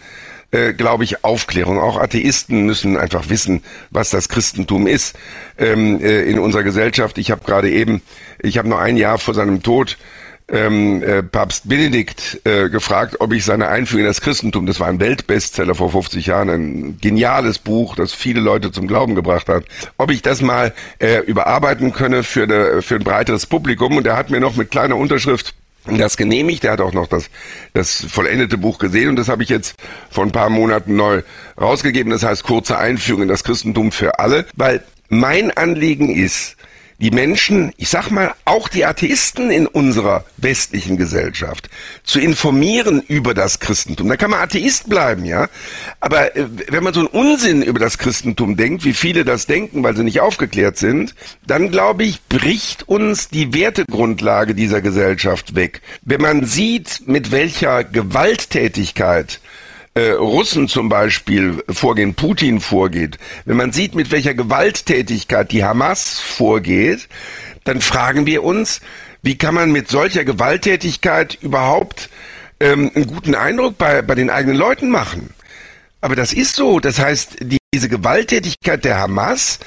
äh, 0.53 0.73
glaube 0.73 1.05
ich, 1.05 1.25
Aufklärung. 1.25 1.79
Auch 1.79 1.97
Atheisten 1.97 2.67
müssen 2.67 2.97
einfach 2.97 3.29
wissen, 3.29 3.63
was 3.91 4.11
das 4.11 4.29
Christentum 4.29 4.89
ist 4.89 5.17
ähm, 5.59 6.01
äh, 6.01 6.23
in 6.23 6.41
unserer 6.41 6.65
Gesellschaft. 6.65 7.19
Ich 7.19 7.31
habe 7.31 7.45
gerade 7.45 7.71
eben, 7.71 8.03
ich 8.41 8.59
habe 8.59 8.69
nur 8.69 8.81
ein 8.81 8.97
Jahr 8.97 9.19
vor 9.19 9.35
seinem 9.35 9.63
Tod 9.63 9.97
ähm, 10.53 11.03
äh, 11.03 11.23
Papst 11.23 11.69
Benedikt 11.69 12.41
äh, 12.45 12.69
gefragt, 12.69 13.17
ob 13.21 13.33
ich 13.33 13.45
seine 13.45 13.69
Einführung 13.69 14.01
in 14.01 14.07
das 14.07 14.21
Christentum, 14.21 14.67
das 14.67 14.81
war 14.81 14.89
ein 14.89 15.01
Weltbestseller 15.01 15.75
vor 15.75 15.91
50 15.91 16.27
Jahren, 16.27 16.51
ein 16.51 16.99
geniales 17.01 17.59
Buch, 17.59 17.97
das 17.97 18.13
viele 18.13 18.41
Leute 18.41 18.73
zum 18.73 18.87
Glauben 18.87 19.15
gebracht 19.15 19.49
hat, 19.49 19.65
ob 19.97 20.11
ich 20.11 20.23
das 20.23 20.43
mal 20.43 20.75
äh, 20.99 21.19
überarbeiten 21.19 21.93
könne 21.93 22.23
für, 22.23 22.45
eine, 22.45 22.83
für 22.83 22.97
ein 22.97 23.05
breiteres 23.05 23.47
Publikum. 23.47 23.97
Und 23.97 24.07
er 24.07 24.17
hat 24.17 24.31
mir 24.31 24.41
noch 24.41 24.57
mit 24.57 24.71
kleiner 24.71 24.97
Unterschrift 24.97 25.55
das 25.87 26.17
genehmigt. 26.17 26.65
Er 26.65 26.73
hat 26.73 26.81
auch 26.81 26.93
noch 26.93 27.07
das, 27.07 27.31
das 27.73 28.07
vollendete 28.09 28.59
Buch 28.59 28.79
gesehen 28.79 29.09
und 29.09 29.17
das 29.17 29.29
habe 29.29 29.43
ich 29.43 29.49
jetzt 29.49 29.77
vor 30.11 30.25
ein 30.25 30.33
paar 30.33 30.51
Monaten 30.51 30.95
neu 30.95 31.23
rausgegeben. 31.59 32.11
Das 32.13 32.23
heißt 32.23 32.43
kurze 32.43 32.79
Einführung 32.79 33.23
in 33.23 33.29
das 33.29 33.45
Christentum 33.45 33.93
für 33.93 34.19
alle, 34.19 34.47
weil 34.57 34.83
mein 35.09 35.51
Anliegen 35.51 36.15
ist, 36.15 36.57
die 37.01 37.11
Menschen, 37.11 37.73
ich 37.79 37.89
sag 37.89 38.11
mal, 38.11 38.35
auch 38.45 38.69
die 38.69 38.85
Atheisten 38.85 39.51
in 39.51 39.67
unserer 39.67 40.25
westlichen 40.37 40.99
Gesellschaft 40.99 41.71
zu 42.05 42.21
informieren 42.21 43.03
über 43.09 43.33
das 43.33 43.59
Christentum. 43.59 44.09
Da 44.09 44.17
kann 44.17 44.31
man 44.31 44.41
Atheist 44.41 44.89
bleiben, 44.89 45.25
ja. 45.25 45.49
Aber 46.01 46.37
äh, 46.37 46.47
wenn 46.69 46.85
man 46.85 46.93
so 46.93 47.01
einen 47.01 47.09
Unsinn 47.09 47.63
über 47.63 47.79
das 47.79 47.97
Christentum 47.97 48.57
denkt, 48.57 48.85
wie 48.85 48.93
viele 48.93 49.25
das 49.25 49.47
denken, 49.47 49.83
weil 49.83 49.97
sie 49.97 50.05
nicht 50.05 50.21
aufgeklärt 50.21 50.77
sind, 50.77 51.15
dann 51.47 51.71
glaube 51.71 52.05
ich, 52.05 52.23
bricht 52.29 52.87
uns 52.87 53.29
die 53.29 53.55
Wertegrundlage 53.55 54.55
dieser 54.55 54.83
Gesellschaft 54.83 55.55
weg. 55.55 55.81
Wenn 56.03 56.21
man 56.21 56.45
sieht, 56.45 57.03
mit 57.07 57.33
welcher 57.33 57.83
Gewalttätigkeit 57.83 59.41
äh, 59.95 60.11
Russen 60.11 60.69
zum 60.69 60.89
Beispiel 60.89 61.63
vorgehen, 61.69 62.15
Putin 62.15 62.61
vorgeht, 62.61 63.19
wenn 63.45 63.57
man 63.57 63.73
sieht, 63.73 63.95
mit 63.95 64.11
welcher 64.11 64.35
Gewalttätigkeit 64.35 65.51
die 65.51 65.65
Hamas 65.65 66.19
vorgeht, 66.21 67.09
dann 67.65 67.81
fragen 67.81 68.27
wir 68.27 68.45
uns, 68.45 68.81
wie 69.23 69.37
kann 69.37 69.55
man 69.55 69.73
mit 69.73 69.89
solcher 69.89 70.25
Gewalttätigkeit 70.25 71.39
überhaupt 71.43 72.09
ähm, 72.59 72.91
einen 72.95 73.07
guten 73.07 73.35
Eindruck 73.35 73.79
bei, 73.79 74.03
bei 74.03 74.15
den 74.15 74.31
eigenen 74.31 74.57
Leuten 74.57 74.91
machen? 74.91 75.35
Aber 76.01 76.17
das 76.17 76.33
ist 76.33 76.57
so. 76.57 76.81
Das 76.81 76.99
heißt, 76.99 77.37
die, 77.41 77.59
diese 77.75 77.89
Gewalttätigkeit 77.89 78.85
der 78.85 78.99
Hamas 78.99 79.59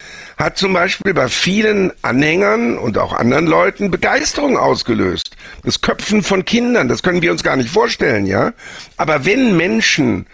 hat 0.43 0.57
zum 0.57 0.73
Beispiel 0.73 1.13
bei 1.13 1.27
vielen 1.27 1.91
Anhängern 2.01 2.77
und 2.77 2.97
auch 2.97 3.13
anderen 3.13 3.47
Leuten 3.47 3.91
Begeisterung 3.91 4.57
ausgelöst. 4.57 5.35
Das 5.63 5.81
Köpfen 5.81 6.23
von 6.23 6.45
Kindern, 6.45 6.87
das 6.87 7.03
können 7.03 7.21
wir 7.21 7.31
uns 7.31 7.43
gar 7.43 7.55
nicht 7.55 7.69
vorstellen, 7.69 8.25
ja. 8.25 8.53
Aber 8.97 9.25
wenn 9.25 9.55
Menschen 9.57 10.25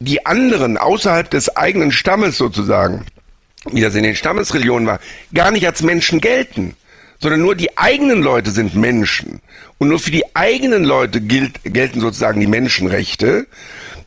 die 0.00 0.26
anderen 0.26 0.76
außerhalb 0.76 1.30
des 1.30 1.56
eigenen 1.56 1.92
Stammes 1.92 2.36
sozusagen, 2.36 3.06
wie 3.70 3.80
das 3.80 3.94
in 3.94 4.02
den 4.02 4.16
Stammesreligionen 4.16 4.86
war, 4.86 5.00
gar 5.32 5.50
nicht 5.50 5.66
als 5.66 5.82
Menschen 5.82 6.20
gelten, 6.20 6.76
sondern 7.20 7.40
nur 7.40 7.54
die 7.54 7.78
eigenen 7.78 8.22
Leute 8.22 8.50
sind 8.50 8.74
Menschen 8.74 9.40
und 9.78 9.88
nur 9.88 9.98
für 9.98 10.10
die 10.10 10.36
eigenen 10.36 10.84
Leute 10.84 11.20
gilt, 11.20 11.60
gelten 11.64 12.00
sozusagen 12.00 12.40
die 12.40 12.46
Menschenrechte, 12.46 13.46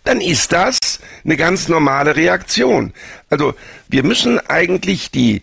dann 0.07 0.21
ist 0.21 0.53
das 0.53 0.99
eine 1.25 1.37
ganz 1.37 1.67
normale 1.67 2.15
Reaktion. 2.15 2.93
Also 3.29 3.53
wir 3.89 4.03
müssen 4.03 4.39
eigentlich 4.47 5.11
die, 5.11 5.41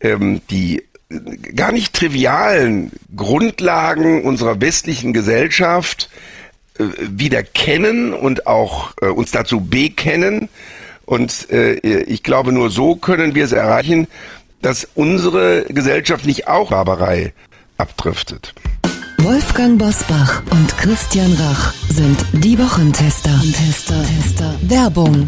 ähm, 0.00 0.40
die 0.50 0.82
gar 1.54 1.70
nicht 1.70 1.94
trivialen 1.94 2.92
Grundlagen 3.14 4.24
unserer 4.24 4.60
westlichen 4.60 5.12
Gesellschaft 5.12 6.10
äh, 6.78 6.84
wieder 6.98 7.42
kennen 7.42 8.12
und 8.12 8.46
auch 8.46 8.92
äh, 9.00 9.06
uns 9.06 9.30
dazu 9.30 9.60
bekennen. 9.60 10.48
Und 11.04 11.50
äh, 11.50 11.74
ich 11.74 12.22
glaube, 12.22 12.52
nur 12.52 12.70
so 12.70 12.96
können 12.96 13.34
wir 13.34 13.44
es 13.44 13.52
erreichen, 13.52 14.08
dass 14.62 14.88
unsere 14.94 15.64
Gesellschaft 15.68 16.24
nicht 16.26 16.48
auch 16.48 16.70
Barbarei 16.70 17.32
abdriftet. 17.76 18.54
Wolfgang 19.26 19.76
Bosbach 19.76 20.40
und 20.52 20.78
Christian 20.78 21.32
Rach 21.32 21.74
sind 21.88 22.16
die 22.32 22.56
Wochentester. 22.60 23.32
Tester, 23.52 24.00
Tester. 24.04 24.54
Werbung. 24.62 25.26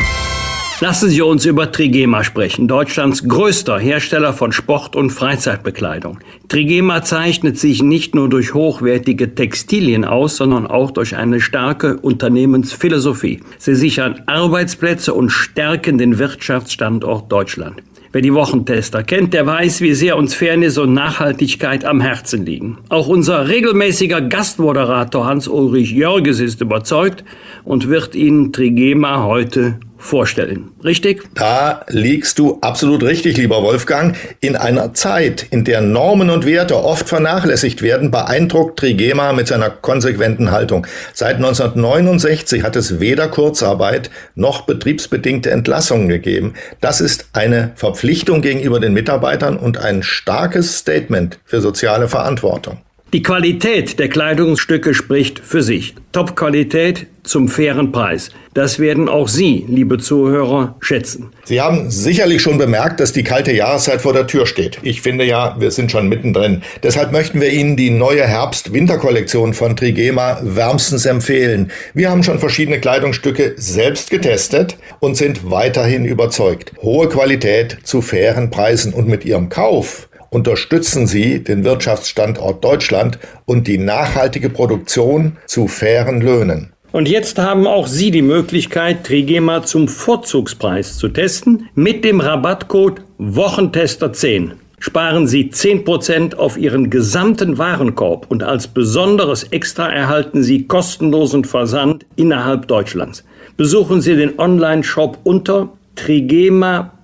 Lassen 0.78 1.10
Sie 1.10 1.20
uns 1.20 1.44
über 1.44 1.72
Trigema 1.72 2.22
sprechen, 2.22 2.68
Deutschlands 2.68 3.26
größter 3.26 3.76
Hersteller 3.80 4.34
von 4.34 4.52
Sport- 4.52 4.94
und 4.94 5.10
Freizeitbekleidung. 5.10 6.20
Trigema 6.46 7.02
zeichnet 7.02 7.58
sich 7.58 7.82
nicht 7.82 8.14
nur 8.14 8.28
durch 8.28 8.54
hochwertige 8.54 9.34
Textilien 9.34 10.04
aus, 10.04 10.36
sondern 10.36 10.68
auch 10.68 10.92
durch 10.92 11.16
eine 11.16 11.40
starke 11.40 11.96
Unternehmensphilosophie. 11.96 13.40
Sie 13.58 13.74
sichern 13.74 14.22
Arbeitsplätze 14.26 15.12
und 15.12 15.30
stärken 15.30 15.98
den 15.98 16.20
Wirtschaftsstandort 16.20 17.32
Deutschland. 17.32 17.82
Wer 18.18 18.22
die 18.22 18.34
Wochentester 18.34 19.04
kennt, 19.04 19.32
der 19.32 19.46
weiß, 19.46 19.80
wie 19.80 19.94
sehr 19.94 20.16
uns 20.16 20.34
Fairness 20.34 20.76
und 20.76 20.92
Nachhaltigkeit 20.92 21.84
am 21.84 22.00
Herzen 22.00 22.44
liegen. 22.44 22.78
Auch 22.88 23.06
unser 23.06 23.46
regelmäßiger 23.46 24.22
Gastmoderator 24.22 25.24
Hans-Ulrich 25.24 25.92
Jörges 25.92 26.40
ist 26.40 26.60
überzeugt 26.60 27.22
und 27.62 27.88
wird 27.88 28.16
Ihnen 28.16 28.52
Trigema 28.52 29.22
heute 29.22 29.78
vorstellen. 29.98 30.70
Richtig? 30.82 31.24
Da 31.34 31.84
liegst 31.88 32.38
du 32.38 32.58
absolut 32.60 33.02
richtig, 33.02 33.36
lieber 33.36 33.62
Wolfgang. 33.62 34.16
In 34.40 34.56
einer 34.56 34.94
Zeit, 34.94 35.46
in 35.50 35.64
der 35.64 35.80
Normen 35.80 36.30
und 36.30 36.46
Werte 36.46 36.76
oft 36.76 37.08
vernachlässigt 37.08 37.82
werden, 37.82 38.10
beeindruckt 38.10 38.78
Trigema 38.78 39.32
mit 39.32 39.48
seiner 39.48 39.70
konsequenten 39.70 40.50
Haltung. 40.50 40.86
Seit 41.12 41.36
1969 41.36 42.62
hat 42.62 42.76
es 42.76 43.00
weder 43.00 43.28
Kurzarbeit 43.28 44.10
noch 44.34 44.62
betriebsbedingte 44.62 45.50
Entlassungen 45.50 46.08
gegeben. 46.08 46.54
Das 46.80 47.00
ist 47.00 47.30
eine 47.32 47.72
Verpflichtung 47.74 48.40
gegenüber 48.40 48.80
den 48.80 48.94
Mitarbeitern 48.94 49.56
und 49.56 49.78
ein 49.78 50.02
starkes 50.02 50.78
Statement 50.78 51.40
für 51.44 51.60
soziale 51.60 52.08
Verantwortung. 52.08 52.78
Die 53.14 53.22
Qualität 53.22 53.98
der 53.98 54.10
Kleidungsstücke 54.10 54.92
spricht 54.92 55.38
für 55.38 55.62
sich. 55.62 55.94
Top-Qualität 56.12 57.06
zum 57.22 57.48
fairen 57.48 57.90
Preis. 57.90 58.30
Das 58.52 58.78
werden 58.78 59.08
auch 59.08 59.28
Sie, 59.28 59.64
liebe 59.66 59.98
Zuhörer, 59.98 60.76
schätzen. 60.80 61.30
Sie 61.44 61.60
haben 61.60 61.90
sicherlich 61.90 62.42
schon 62.42 62.58
bemerkt, 62.58 63.00
dass 63.00 63.12
die 63.12 63.22
kalte 63.22 63.52
Jahreszeit 63.52 64.02
vor 64.02 64.12
der 64.12 64.26
Tür 64.26 64.46
steht. 64.46 64.78
Ich 64.82 65.00
finde 65.00 65.24
ja, 65.24 65.56
wir 65.58 65.70
sind 65.70 65.90
schon 65.90 66.08
mittendrin. 66.08 66.62
Deshalb 66.82 67.12
möchten 67.12 67.40
wir 67.40 67.50
Ihnen 67.50 67.76
die 67.76 67.90
neue 67.90 68.26
Herbst-Winter-Kollektion 68.26 69.54
von 69.54 69.74
Trigema 69.74 70.40
wärmstens 70.42 71.06
empfehlen. 71.06 71.70
Wir 71.94 72.10
haben 72.10 72.22
schon 72.22 72.38
verschiedene 72.38 72.78
Kleidungsstücke 72.78 73.54
selbst 73.56 74.10
getestet 74.10 74.76
und 75.00 75.16
sind 75.16 75.50
weiterhin 75.50 76.04
überzeugt. 76.04 76.72
Hohe 76.82 77.08
Qualität 77.08 77.78
zu 77.84 78.02
fairen 78.02 78.50
Preisen 78.50 78.92
und 78.92 79.08
mit 79.08 79.24
Ihrem 79.24 79.48
Kauf 79.48 80.07
unterstützen 80.30 81.06
Sie 81.06 81.42
den 81.42 81.64
Wirtschaftsstandort 81.64 82.62
Deutschland 82.64 83.18
und 83.46 83.66
die 83.66 83.78
nachhaltige 83.78 84.50
Produktion 84.50 85.36
zu 85.46 85.68
fairen 85.68 86.20
Löhnen. 86.20 86.72
Und 86.90 87.08
jetzt 87.08 87.38
haben 87.38 87.66
auch 87.66 87.86
Sie 87.86 88.10
die 88.10 88.22
Möglichkeit, 88.22 89.04
Trigema 89.04 89.62
zum 89.62 89.88
Vorzugspreis 89.88 90.96
zu 90.96 91.08
testen 91.08 91.68
mit 91.74 92.02
dem 92.04 92.20
Rabattcode 92.20 93.02
Wochentester10. 93.18 94.52
Sparen 94.80 95.26
Sie 95.26 95.50
10% 95.50 96.36
auf 96.36 96.56
Ihren 96.56 96.88
gesamten 96.88 97.58
Warenkorb 97.58 98.26
und 98.30 98.42
als 98.44 98.68
besonderes 98.68 99.42
Extra 99.44 99.92
erhalten 99.92 100.42
Sie 100.42 100.66
kostenlosen 100.66 101.44
Versand 101.44 102.06
innerhalb 102.16 102.68
Deutschlands. 102.68 103.24
Besuchen 103.56 104.00
Sie 104.00 104.14
den 104.14 104.38
Online-Shop 104.38 105.18
unter 105.24 105.68
trigema.de 105.96 106.94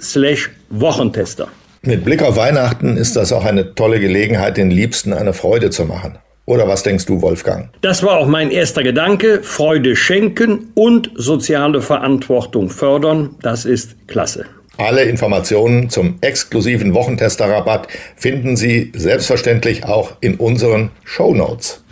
slash 0.00 0.50
Wochentester. 0.70 1.48
Mit 1.86 2.02
Blick 2.02 2.22
auf 2.22 2.36
Weihnachten 2.36 2.96
ist 2.96 3.14
das 3.14 3.30
auch 3.30 3.44
eine 3.44 3.74
tolle 3.74 4.00
Gelegenheit, 4.00 4.56
den 4.56 4.70
Liebsten 4.70 5.12
eine 5.12 5.34
Freude 5.34 5.68
zu 5.68 5.84
machen. 5.84 6.16
Oder 6.46 6.66
was 6.66 6.82
denkst 6.82 7.04
du, 7.04 7.20
Wolfgang? 7.20 7.68
Das 7.82 8.02
war 8.02 8.16
auch 8.16 8.26
mein 8.26 8.50
erster 8.50 8.82
Gedanke. 8.82 9.42
Freude 9.42 9.94
schenken 9.94 10.72
und 10.74 11.10
soziale 11.14 11.82
Verantwortung 11.82 12.70
fördern. 12.70 13.36
Das 13.42 13.66
ist 13.66 14.08
klasse. 14.08 14.46
Alle 14.78 15.02
Informationen 15.02 15.90
zum 15.90 16.16
exklusiven 16.22 16.94
Wochentester-Rabatt 16.94 17.88
finden 18.16 18.56
Sie 18.56 18.90
selbstverständlich 18.96 19.84
auch 19.84 20.12
in 20.22 20.36
unseren 20.36 20.90
Show 21.04 21.34
Notes. 21.34 21.84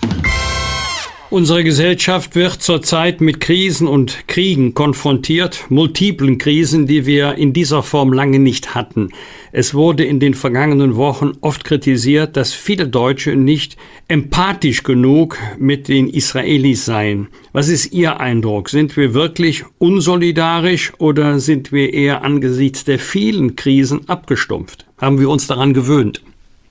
Unsere 1.33 1.65
Gesellschaft 1.65 2.35
wird 2.35 2.61
zurzeit 2.61 3.23
mit 3.23 3.41
Krisen 3.41 3.89
und 3.89 4.29
Kriegen 4.29 4.75
konfrontiert, 4.75 5.65
multiplen 5.71 6.37
Krisen, 6.37 6.87
die 6.87 7.07
wir 7.07 7.37
in 7.37 7.55
dieser 7.55 7.83
Form 7.83 8.13
lange 8.13 8.39
nicht 8.39 8.75
hatten. 8.75 9.09
Es 9.51 9.73
wurde 9.73 10.05
in 10.05 10.21
den 10.21 10.35
vergangenen 10.35 10.95
Wochen 10.97 11.33
oft 11.41 11.65
kritisiert, 11.65 12.37
dass 12.37 12.53
viele 12.53 12.87
Deutsche 12.87 13.35
nicht 13.35 13.79
empathisch 14.09 14.83
genug 14.83 15.39
mit 15.59 15.89
den 15.89 16.07
Israelis 16.07 16.85
seien. 16.85 17.29
Was 17.55 17.71
ist 17.71 17.95
Ihr 17.95 18.21
Eindruck? 18.21 18.69
Sind 18.69 18.95
wir 18.99 19.15
wirklich 19.15 19.65
unsolidarisch 19.79 20.93
oder 20.99 21.41
sind 21.41 21.73
wir 21.73 21.95
eher 21.95 22.25
angesichts 22.25 22.85
der 22.85 22.99
vielen 22.99 23.57
Krisen 23.57 24.07
abgestumpft? 24.07 24.85
Haben 24.99 25.19
wir 25.19 25.31
uns 25.31 25.47
daran 25.47 25.73
gewöhnt? 25.73 26.23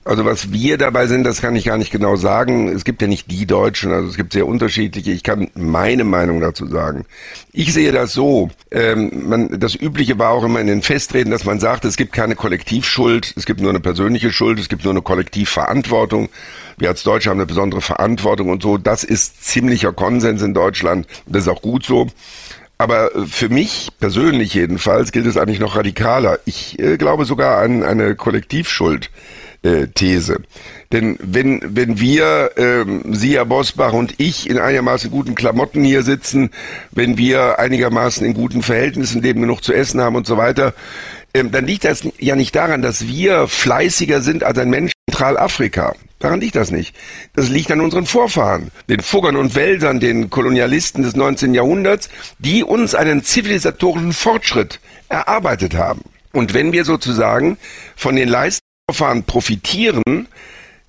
Also 0.04 0.26
was 0.26 0.52
wir 0.52 0.80
dabei 0.80 1.06
sind, 1.06 1.24
das 1.26 1.42
kann 1.42 1.56
ich 1.56 1.66
gar 1.66 1.78
nicht 1.78 1.92
genau 1.92 2.16
sagen. 2.16 2.70
Es 2.70 2.86
gibt 2.86 3.04
ja 3.04 3.08
nicht 3.08 3.30
die 3.30 3.46
Deutschen, 3.46 3.92
also 3.92 4.10
es 4.10 4.18
gibt 4.18 4.34
sehr 4.34 4.48
unterschiedliche. 4.48 5.12
Ich 5.12 5.22
kann 5.22 5.52
meine 5.54 6.04
Meinung 6.04 6.42
dazu 6.42 6.66
sagen. 6.66 7.06
Ich 7.52 7.72
sehe 7.72 7.92
das 7.92 8.12
so. 8.12 8.50
Ähm, 8.72 9.30
man, 9.30 9.60
das 9.60 9.76
Übliche 9.76 10.18
war 10.18 10.32
auch 10.32 10.44
immer 10.44 10.60
in 10.60 10.66
den 10.66 10.82
Festreden, 10.82 11.32
dass 11.32 11.46
man 11.46 11.60
sagt, 11.60 11.86
es 11.86 11.98
gibt 11.98 12.14
keine 12.14 12.36
Kollektivschuld, 12.36 13.34
es 13.38 13.46
gibt 13.46 13.62
nur 13.62 13.70
eine 13.70 13.80
persönliche 13.80 14.32
Schuld, 14.32 14.60
es 14.60 14.70
gibt 14.70 14.86
nur 14.86 14.94
eine 14.94 15.04
Kollektivverantwortung. 15.04 16.30
Wir 16.80 16.90
als 16.90 17.04
Deutsche 17.04 17.30
haben 17.30 17.38
eine 17.38 17.46
besondere 17.46 17.82
Verantwortung 17.82 18.50
und 18.50 18.64
so. 18.64 18.80
Das 18.80 19.04
ist 19.04 19.46
ziemlicher 19.46 19.94
Konsens 19.94 20.42
in 20.42 20.56
Deutschland. 20.56 21.06
Das 21.28 21.44
ist 21.44 21.48
auch 21.48 21.62
gut 21.62 21.86
so. 21.86 22.08
Aber 22.80 23.12
für 23.28 23.50
mich 23.50 23.90
persönlich 24.00 24.56
jedenfalls 24.56 25.12
gilt 25.12 25.28
es 25.28 25.38
eigentlich 25.38 25.60
noch 25.60 25.76
radikaler. 25.76 26.40
Ich 26.46 26.80
äh, 26.80 26.98
glaube 26.98 27.26
sogar 27.26 27.60
an 27.60 27.84
eine 27.84 28.16
Kollektivschuld 28.16 29.12
äh, 29.64 29.88
These. 29.88 30.42
Denn 30.92 31.18
wenn, 31.22 31.62
wenn 31.64 32.00
wir, 32.00 32.52
ähm, 32.58 33.14
Sie, 33.14 33.36
Herr 33.36 33.46
Bosbach 33.46 33.94
und 33.94 34.16
ich 34.18 34.50
in 34.50 34.58
einigermaßen 34.58 35.10
guten 35.12 35.36
Klamotten 35.36 35.84
hier 35.84 36.04
sitzen, 36.04 36.52
wenn 36.92 37.18
wir 37.18 37.60
einigermaßen 37.60 38.26
in 38.26 38.34
guten 38.34 38.62
Verhältnissen 38.62 39.22
leben, 39.22 39.42
genug 39.42 39.64
zu 39.64 39.74
essen 39.74 40.02
haben 40.02 40.16
und 40.16 40.28
so 40.28 40.38
weiter, 40.38 40.74
ähm, 41.34 41.52
dann 41.52 41.66
liegt 41.66 41.86
das 41.86 42.02
ja 42.20 42.36
nicht 42.36 42.56
daran, 42.56 42.82
dass 42.82 43.08
wir 43.08 43.48
fleißiger 43.48 44.22
sind 44.22 44.44
als 44.44 44.58
ein 44.58 44.70
Mensch 44.70 44.92
in 45.08 45.14
Zentralafrika. 45.14 45.96
Daran 46.20 46.42
liegt 46.42 46.56
das 46.56 46.72
nicht. 46.72 46.96
Das 47.36 47.50
liegt 47.50 47.72
an 47.72 47.82
unseren 47.82 48.06
Vorfahren, 48.06 48.72
den 48.90 49.00
Fuggern 49.00 49.36
und 49.36 49.56
Wäldern, 49.56 50.00
den 50.00 50.30
Kolonialisten 50.30 51.04
des 51.04 51.16
19. 51.16 51.54
Jahrhunderts, 51.54 52.10
die 52.38 52.64
uns 52.64 52.94
einen 52.94 53.24
zivilisatorischen 53.24 54.14
Fortschritt 54.14 54.80
erarbeitet 55.10 55.74
haben. 55.74 56.02
Und 56.32 56.54
wenn 56.54 56.72
wir 56.74 56.86
sozusagen 56.86 57.58
von 57.96 58.16
den 58.16 58.30
Leistungen 58.30 58.61
Vorfahren 58.94 59.24
profitieren, 59.24 60.28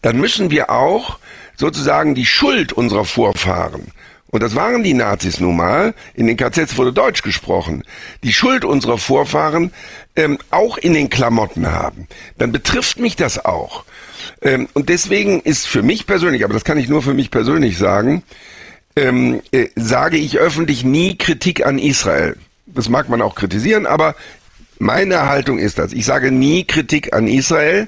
dann 0.03 0.19
müssen 0.19 0.51
wir 0.51 0.71
auch 0.71 1.19
sozusagen 1.57 2.15
die 2.15 2.27
Schuld 2.27 2.73
unserer 2.73 3.05
Vorfahren 3.05 3.93
und 4.33 4.43
das 4.43 4.55
waren 4.55 4.83
die 4.83 4.95
Nazis 4.95 5.41
nun 5.41 5.57
mal, 5.57 5.95
in 6.15 6.27
den 6.27 6.39
KZs 6.39 6.79
wurde 6.79 6.93
Deutsch 6.95 7.23
gesprochen, 7.23 7.85
die 8.25 8.33
Schuld 8.33 8.65
unserer 8.65 8.97
Vorfahren 8.97 9.73
ähm, 10.17 10.39
auch 10.51 10.79
in 10.79 10.95
den 10.95 11.11
Klamotten 11.11 11.71
haben, 11.71 12.09
dann 12.39 12.51
betrifft 12.51 12.99
mich 12.99 13.15
das 13.15 13.45
auch. 13.45 13.85
Ähm, 14.41 14.69
und 14.73 14.89
deswegen 14.89 15.43
ist 15.43 15.69
für 15.69 15.83
mich 15.83 16.07
persönlich, 16.07 16.45
aber 16.45 16.55
das 16.55 16.65
kann 16.65 16.79
ich 16.79 16.89
nur 16.89 17.03
für 17.03 17.13
mich 17.13 17.31
persönlich 17.31 17.77
sagen, 17.77 18.23
ähm, 18.97 19.43
äh, 19.53 19.69
sage 19.77 20.17
ich 20.17 20.39
öffentlich 20.39 20.83
nie 20.83 21.17
Kritik 21.19 21.67
an 21.67 21.79
Israel. 21.79 22.37
Das 22.67 22.89
mag 22.89 23.11
man 23.11 23.21
auch 23.21 23.35
kritisieren, 23.35 23.85
aber 23.85 24.17
meine 24.83 25.27
Haltung 25.27 25.59
ist 25.59 25.79
das. 25.79 25.93
Ich 25.93 26.05
sage 26.05 26.33
nie 26.33 26.65
Kritik 26.65 27.15
an 27.15 27.29
Israel, 27.29 27.87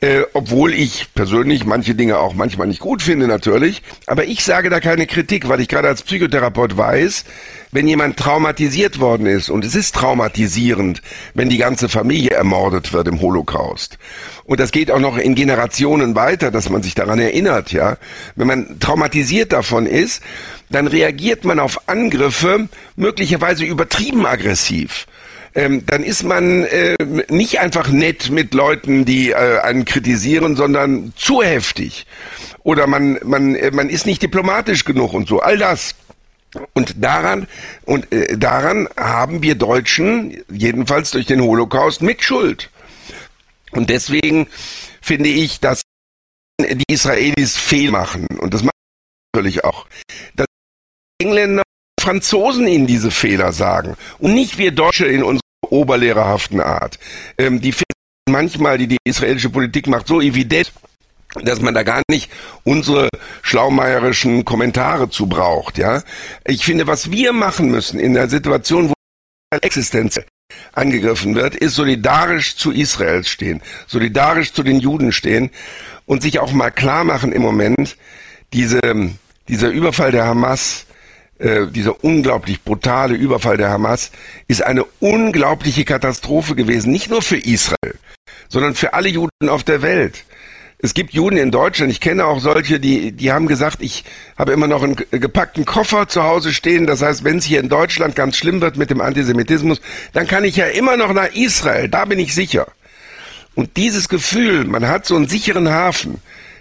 äh, 0.00 0.20
obwohl 0.34 0.74
ich 0.74 1.08
persönlich 1.14 1.64
manche 1.64 1.94
Dinge 1.94 2.18
auch 2.18 2.34
manchmal 2.34 2.66
nicht 2.66 2.80
gut 2.80 3.02
finde 3.02 3.26
natürlich. 3.26 3.82
Aber 4.06 4.24
ich 4.26 4.44
sage 4.44 4.68
da 4.68 4.78
keine 4.78 5.06
Kritik, 5.06 5.48
weil 5.48 5.60
ich 5.60 5.68
gerade 5.68 5.88
als 5.88 6.02
Psychotherapeut 6.02 6.76
weiß, 6.76 7.24
wenn 7.72 7.88
jemand 7.88 8.18
traumatisiert 8.18 9.00
worden 9.00 9.26
ist, 9.26 9.48
und 9.48 9.64
es 9.64 9.74
ist 9.74 9.94
traumatisierend, 9.94 11.02
wenn 11.34 11.48
die 11.48 11.58
ganze 11.58 11.88
Familie 11.88 12.30
ermordet 12.30 12.92
wird 12.92 13.08
im 13.08 13.20
Holocaust. 13.20 13.98
Und 14.44 14.60
das 14.60 14.70
geht 14.70 14.90
auch 14.90 15.00
noch 15.00 15.16
in 15.16 15.34
Generationen 15.34 16.14
weiter, 16.14 16.50
dass 16.50 16.68
man 16.68 16.82
sich 16.82 16.94
daran 16.94 17.18
erinnert, 17.18 17.72
ja. 17.72 17.96
Wenn 18.36 18.46
man 18.46 18.78
traumatisiert 18.80 19.52
davon 19.52 19.86
ist, 19.86 20.22
dann 20.70 20.86
reagiert 20.86 21.44
man 21.44 21.58
auf 21.58 21.88
Angriffe 21.88 22.68
möglicherweise 22.96 23.64
übertrieben 23.64 24.26
aggressiv 24.26 25.06
ähm, 25.54 25.84
dann 25.86 26.04
ist 26.04 26.22
man 26.22 26.64
äh, 26.64 26.96
nicht 27.28 27.60
einfach 27.60 27.88
nett 27.88 28.30
mit 28.30 28.54
Leuten, 28.54 29.04
die 29.04 29.30
äh, 29.30 29.60
einen 29.60 29.84
kritisieren, 29.84 30.56
sondern 30.56 31.12
zu 31.16 31.42
heftig. 31.42 32.06
Oder 32.62 32.86
man, 32.86 33.18
man, 33.24 33.54
äh, 33.54 33.70
man 33.70 33.88
ist 33.88 34.06
nicht 34.06 34.22
diplomatisch 34.22 34.84
genug 34.84 35.14
und 35.14 35.28
so. 35.28 35.40
All 35.40 35.58
das. 35.58 35.94
Und 36.72 37.02
daran, 37.02 37.46
und 37.84 38.10
äh, 38.12 38.38
daran 38.38 38.88
haben 38.96 39.42
wir 39.42 39.54
Deutschen, 39.54 40.42
jedenfalls 40.50 41.10
durch 41.10 41.26
den 41.26 41.42
Holocaust, 41.42 42.00
Mitschuld. 42.02 42.70
Und 43.72 43.90
deswegen 43.90 44.48
finde 45.00 45.28
ich, 45.28 45.60
dass 45.60 45.82
die 46.60 46.84
Israelis 46.88 47.56
fehl 47.56 47.90
machen. 47.90 48.26
Und 48.38 48.54
das 48.54 48.62
machen 48.62 48.72
natürlich 49.34 49.64
auch. 49.64 49.86
Dass 50.34 50.46
Engländer 51.20 51.62
Franzosen 52.00 52.66
ihnen 52.66 52.86
diese 52.86 53.10
Fehler 53.10 53.52
sagen 53.52 53.96
und 54.18 54.34
nicht 54.34 54.58
wir 54.58 54.72
Deutsche 54.72 55.06
in 55.06 55.22
unserer 55.22 55.42
oberlehrerhaften 55.68 56.60
Art. 56.60 56.98
Ähm, 57.38 57.60
die 57.60 57.74
manchmal, 58.28 58.78
die 58.78 58.88
die 58.88 58.98
israelische 59.04 59.50
Politik 59.50 59.86
macht, 59.86 60.06
so 60.06 60.20
evident, 60.20 60.72
dass 61.42 61.60
man 61.60 61.74
da 61.74 61.82
gar 61.82 62.02
nicht 62.10 62.30
unsere 62.64 63.08
schlaumeierischen 63.42 64.44
Kommentare 64.44 65.10
zu 65.10 65.26
braucht, 65.26 65.78
ja. 65.78 66.02
Ich 66.46 66.64
finde, 66.64 66.86
was 66.86 67.10
wir 67.10 67.32
machen 67.32 67.70
müssen 67.70 68.00
in 68.00 68.14
der 68.14 68.28
Situation, 68.28 68.88
wo 68.88 68.94
Existenz 69.60 70.20
angegriffen 70.72 71.34
wird, 71.34 71.54
ist 71.54 71.74
solidarisch 71.74 72.56
zu 72.56 72.70
Israel 72.72 73.24
stehen, 73.24 73.62
solidarisch 73.86 74.52
zu 74.52 74.62
den 74.62 74.80
Juden 74.80 75.12
stehen 75.12 75.50
und 76.06 76.22
sich 76.22 76.38
auch 76.38 76.52
mal 76.52 76.70
klar 76.70 77.04
machen 77.04 77.32
im 77.32 77.42
Moment, 77.42 77.96
diese, 78.52 78.80
dieser 79.48 79.70
Überfall 79.70 80.12
der 80.12 80.26
Hamas 80.26 80.86
äh, 81.38 81.66
dieser 81.68 82.02
unglaublich 82.02 82.62
brutale 82.62 83.14
Überfall 83.14 83.56
der 83.56 83.70
Hamas 83.70 84.10
ist 84.48 84.62
eine 84.62 84.84
unglaubliche 85.00 85.84
Katastrophe 85.84 86.54
gewesen, 86.54 86.90
nicht 86.90 87.10
nur 87.10 87.22
für 87.22 87.36
Israel, 87.36 87.94
sondern 88.48 88.74
für 88.74 88.92
alle 88.92 89.08
Juden 89.08 89.48
auf 89.48 89.62
der 89.62 89.82
Welt. 89.82 90.24
Es 90.80 90.94
gibt 90.94 91.12
Juden 91.12 91.36
in 91.36 91.50
Deutschland, 91.50 91.90
ich 91.90 92.00
kenne 92.00 92.24
auch 92.24 92.40
solche, 92.40 92.78
die, 92.78 93.10
die 93.10 93.32
haben 93.32 93.48
gesagt, 93.48 93.82
ich 93.82 94.04
habe 94.36 94.52
immer 94.52 94.68
noch 94.68 94.82
einen 94.82 94.94
gepackten 95.10 95.64
Koffer 95.64 96.06
zu 96.08 96.22
Hause 96.22 96.52
stehen. 96.52 96.86
Das 96.86 97.02
heißt, 97.02 97.24
wenn 97.24 97.38
es 97.38 97.44
hier 97.44 97.58
in 97.58 97.68
Deutschland 97.68 98.14
ganz 98.14 98.36
schlimm 98.36 98.60
wird 98.60 98.76
mit 98.76 98.90
dem 98.90 99.00
Antisemitismus, 99.00 99.80
dann 100.12 100.28
kann 100.28 100.44
ich 100.44 100.56
ja 100.56 100.66
immer 100.66 100.96
noch 100.96 101.12
nach 101.12 101.34
Israel, 101.34 101.88
da 101.88 102.04
bin 102.04 102.20
ich 102.20 102.34
sicher. 102.34 102.68
Und 103.56 103.76
dieses 103.76 104.08
Gefühl, 104.08 104.64
man 104.64 104.86
hat 104.86 105.04
so 105.04 105.16
einen 105.16 105.26
sicheren 105.26 105.68
Hafen, 105.68 106.20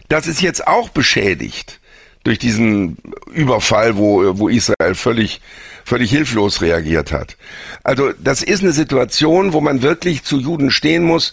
das 0.10 0.26
ist 0.26 0.42
jetzt 0.42 0.66
auch 0.68 0.90
beschädigt 0.90 1.80
durch 2.28 2.40
diesen 2.40 2.98
Überfall, 3.34 3.96
wo, 3.96 4.38
wo 4.38 4.50
Israel 4.50 4.96
völlig, 4.96 5.40
völlig 5.86 6.12
hilflos 6.12 6.62
reagiert 6.62 7.14
hat. 7.14 7.38
Also 7.86 8.12
das 8.22 8.44
ist 8.44 8.62
eine 8.62 8.74
Situation, 8.74 9.54
wo 9.54 9.62
man 9.62 9.82
wirklich 9.82 10.24
zu 10.24 10.38
Juden 10.38 10.70
stehen 10.70 11.04
muss. 11.04 11.32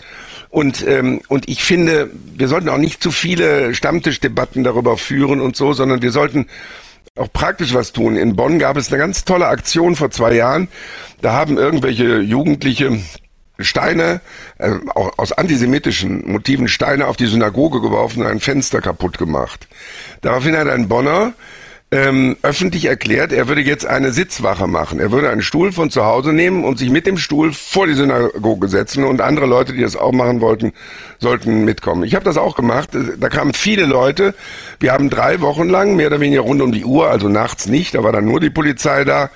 Und, 0.51 0.87
ähm, 0.87 1.21
und 1.27 1.49
ich 1.49 1.65
finde, 1.65 2.11
wir 2.37 2.47
sollten 2.47 2.69
auch 2.69 2.79
nicht 2.79 3.03
zu 3.03 3.11
viele 3.11 3.75
Stammtischdebatten 3.75 4.63
darüber 4.63 4.97
führen 4.97 5.41
und 5.41 5.57
so, 5.57 5.73
sondern 5.73 6.01
wir 6.01 6.13
sollten 6.13 6.47
auch 7.17 7.33
praktisch 7.33 7.75
was 7.75 7.93
tun. 7.93 8.15
In 8.15 8.37
Bonn 8.37 8.61
gab 8.61 8.77
es 8.77 8.89
eine 8.89 8.99
ganz 8.99 9.25
tolle 9.25 9.49
Aktion 9.49 9.97
vor 9.97 10.13
zwei 10.13 10.35
Jahren. 10.35 10.69
Da 11.23 11.33
haben 11.33 11.59
irgendwelche 11.59 12.21
Jugendliche 12.21 13.01
Steine, 13.59 14.21
äh, 14.59 14.73
aus 14.95 15.33
antisemitischen 15.33 16.31
Motiven 16.31 16.69
Steine 16.69 17.07
auf 17.07 17.17
die 17.17 17.27
Synagoge 17.27 17.81
geworfen 17.81 18.23
und 18.23 18.29
ein 18.29 18.40
Fenster 18.40 18.81
kaputt 18.81 19.19
gemacht. 19.19 19.69
Daraufhin 20.23 20.57
hat 20.57 20.69
ein 20.69 20.88
Bonner 20.88 21.35
ähm, 21.95 22.37
öffentlich 22.43 22.87
erklärt, 22.87 23.33
er 23.33 23.47
würde 23.47 23.61
jetzt 23.61 23.87
eine 23.87 24.11
Sitzwache 24.11 24.67
machen. 24.67 24.99
Er 24.99 25.12
würde 25.12 25.31
einen 25.31 25.43
Stuhl 25.43 25.71
von 25.71 25.90
zu 25.90 26.05
Hause 26.05 26.33
nehmen 26.33 26.64
und 26.64 26.77
sich 26.77 26.90
mit 26.90 27.07
dem 27.07 27.19
Stuhl 27.19 27.53
vor 27.53 27.87
die 27.87 27.95
Synagoge 27.95 28.67
setzen 28.67 29.05
und 29.05 29.21
andere 29.21 29.47
Leute, 29.47 29.73
die 29.73 29.83
das 29.83 29.95
auch 29.95 30.11
machen 30.11 30.40
wollten, 30.40 30.73
sollten 31.21 31.64
mitkommen. 31.64 32.03
Ich 32.03 32.17
habe 32.17 32.25
das 32.25 32.37
auch 32.37 32.57
gemacht. 32.57 32.90
Da 33.21 33.29
kamen 33.29 33.55
viele 33.55 33.87
Leute. 33.87 34.35
Wir 34.81 34.90
haben 34.90 35.09
drei 35.09 35.40
Wochen 35.40 35.69
lang, 35.69 35.95
mehr 35.95 36.09
oder 36.09 36.19
weniger 36.19 36.40
rund 36.40 36.62
um 36.62 36.73
die 36.73 36.85
Uhr, 36.85 37.11
also 37.11 37.29
nachts 37.29 37.67
nicht, 37.67 37.95
da 37.95 38.03
war 38.03 38.11
dann 38.11 38.25
nur 38.25 38.40
die 38.40 38.51
Polizei 38.51 39.05
da, 39.05 39.31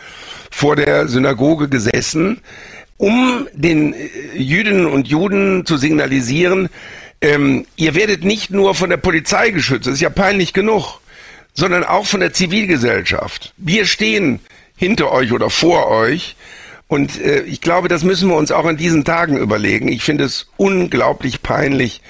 vor 0.50 0.74
der 0.74 1.06
Synagoge 1.06 1.68
gesessen 1.68 2.40
um 2.98 3.48
den 3.54 3.94
äh, 3.94 4.36
Jüdinnen 4.36 4.86
und 4.86 5.08
Juden 5.08 5.64
zu 5.64 5.78
signalisieren, 5.78 6.68
ähm, 7.20 7.66
ihr 7.76 7.94
werdet 7.94 8.24
nicht 8.24 8.50
nur 8.50 8.74
von 8.74 8.90
der 8.90 8.96
Polizei 8.98 9.50
geschützt, 9.50 9.86
das 9.86 9.94
ist 9.94 10.00
ja 10.00 10.10
peinlich 10.10 10.52
genug, 10.52 11.00
sondern 11.54 11.82
auch 11.82 12.06
von 12.06 12.20
der 12.20 12.32
Zivilgesellschaft. 12.32 13.54
Wir 13.56 13.86
stehen 13.86 14.40
hinter 14.76 15.10
euch 15.10 15.32
oder 15.32 15.50
vor 15.50 15.88
euch. 15.88 16.36
Und 16.86 17.20
äh, 17.20 17.42
ich 17.42 17.60
glaube, 17.60 17.88
das 17.88 18.04
müssen 18.04 18.28
wir 18.28 18.36
uns 18.36 18.50
auch 18.50 18.66
in 18.66 18.76
diesen 18.76 19.04
Tagen 19.04 19.36
überlegen. 19.36 19.88
Ich 19.88 20.02
finde 20.02 20.24
es 20.24 20.46
unglaublich 20.56 21.42
peinlich, 21.42 22.00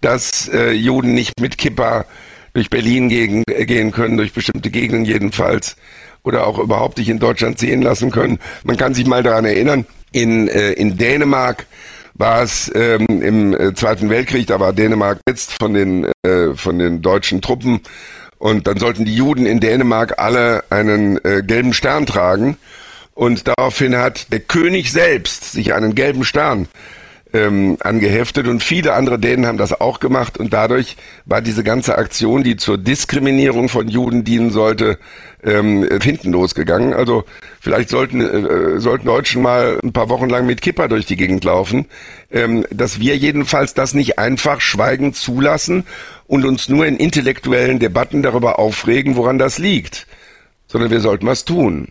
dass 0.00 0.48
äh, 0.48 0.70
Juden 0.72 1.14
nicht 1.14 1.38
mit 1.40 1.58
Kippa 1.58 2.06
durch 2.54 2.70
Berlin 2.70 3.08
gegen, 3.08 3.42
äh, 3.48 3.66
gehen 3.66 3.90
können, 3.92 4.16
durch 4.16 4.32
bestimmte 4.32 4.70
Gegenden 4.70 5.04
jedenfalls, 5.04 5.76
oder 6.22 6.46
auch 6.46 6.58
überhaupt 6.58 6.98
nicht 6.98 7.08
in 7.08 7.18
Deutschland 7.18 7.58
sehen 7.58 7.82
lassen 7.82 8.10
können. 8.10 8.38
Man 8.62 8.76
kann 8.76 8.94
sich 8.94 9.06
mal 9.06 9.22
daran 9.22 9.44
erinnern, 9.44 9.84
in, 10.12 10.48
äh, 10.48 10.72
in 10.72 10.96
Dänemark 10.96 11.66
war 12.14 12.42
es 12.42 12.70
ähm, 12.74 13.06
im 13.08 13.54
äh, 13.54 13.74
Zweiten 13.74 14.10
Weltkrieg, 14.10 14.46
da 14.46 14.60
war 14.60 14.72
Dänemark 14.72 15.20
jetzt 15.28 15.52
von 15.58 15.74
den, 15.74 16.10
äh, 16.22 16.54
von 16.54 16.78
den 16.78 17.02
deutschen 17.02 17.40
Truppen. 17.40 17.80
Und 18.38 18.66
dann 18.66 18.78
sollten 18.78 19.04
die 19.04 19.14
Juden 19.14 19.46
in 19.46 19.60
Dänemark 19.60 20.18
alle 20.18 20.64
einen 20.70 21.24
äh, 21.24 21.42
gelben 21.42 21.72
Stern 21.72 22.06
tragen. 22.06 22.56
Und 23.14 23.46
daraufhin 23.46 23.96
hat 23.96 24.32
der 24.32 24.40
König 24.40 24.90
selbst 24.90 25.52
sich 25.52 25.74
einen 25.74 25.94
gelben 25.94 26.24
Stern 26.24 26.68
ähm, 27.32 27.76
angeheftet 27.80 28.46
und 28.46 28.62
viele 28.62 28.92
andere 28.92 29.18
Dänen 29.18 29.46
haben 29.46 29.58
das 29.58 29.80
auch 29.80 30.00
gemacht 30.00 30.38
und 30.38 30.52
dadurch 30.52 30.96
war 31.24 31.40
diese 31.40 31.64
ganze 31.64 31.96
Aktion, 31.96 32.42
die 32.42 32.56
zur 32.56 32.78
Diskriminierung 32.78 33.68
von 33.68 33.88
Juden 33.88 34.24
dienen 34.24 34.50
sollte, 34.50 34.98
ähm, 35.42 35.88
hinten 36.02 36.32
losgegangen. 36.32 36.92
Also 36.92 37.24
vielleicht 37.60 37.88
sollten, 37.88 38.20
äh, 38.20 38.80
sollten 38.80 39.06
Deutschen 39.06 39.42
mal 39.42 39.78
ein 39.82 39.92
paar 39.92 40.08
Wochen 40.08 40.28
lang 40.28 40.46
mit 40.46 40.62
Kipper 40.62 40.88
durch 40.88 41.06
die 41.06 41.16
Gegend 41.16 41.44
laufen, 41.44 41.86
ähm, 42.30 42.66
dass 42.70 43.00
wir 43.00 43.16
jedenfalls 43.16 43.74
das 43.74 43.94
nicht 43.94 44.18
einfach 44.18 44.60
schweigend 44.60 45.16
zulassen 45.16 45.84
und 46.26 46.44
uns 46.44 46.68
nur 46.68 46.86
in 46.86 46.96
intellektuellen 46.96 47.78
Debatten 47.78 48.22
darüber 48.22 48.58
aufregen, 48.58 49.16
woran 49.16 49.38
das 49.38 49.58
liegt, 49.58 50.06
sondern 50.66 50.90
wir 50.90 51.00
sollten 51.00 51.26
was 51.26 51.44
tun. 51.44 51.88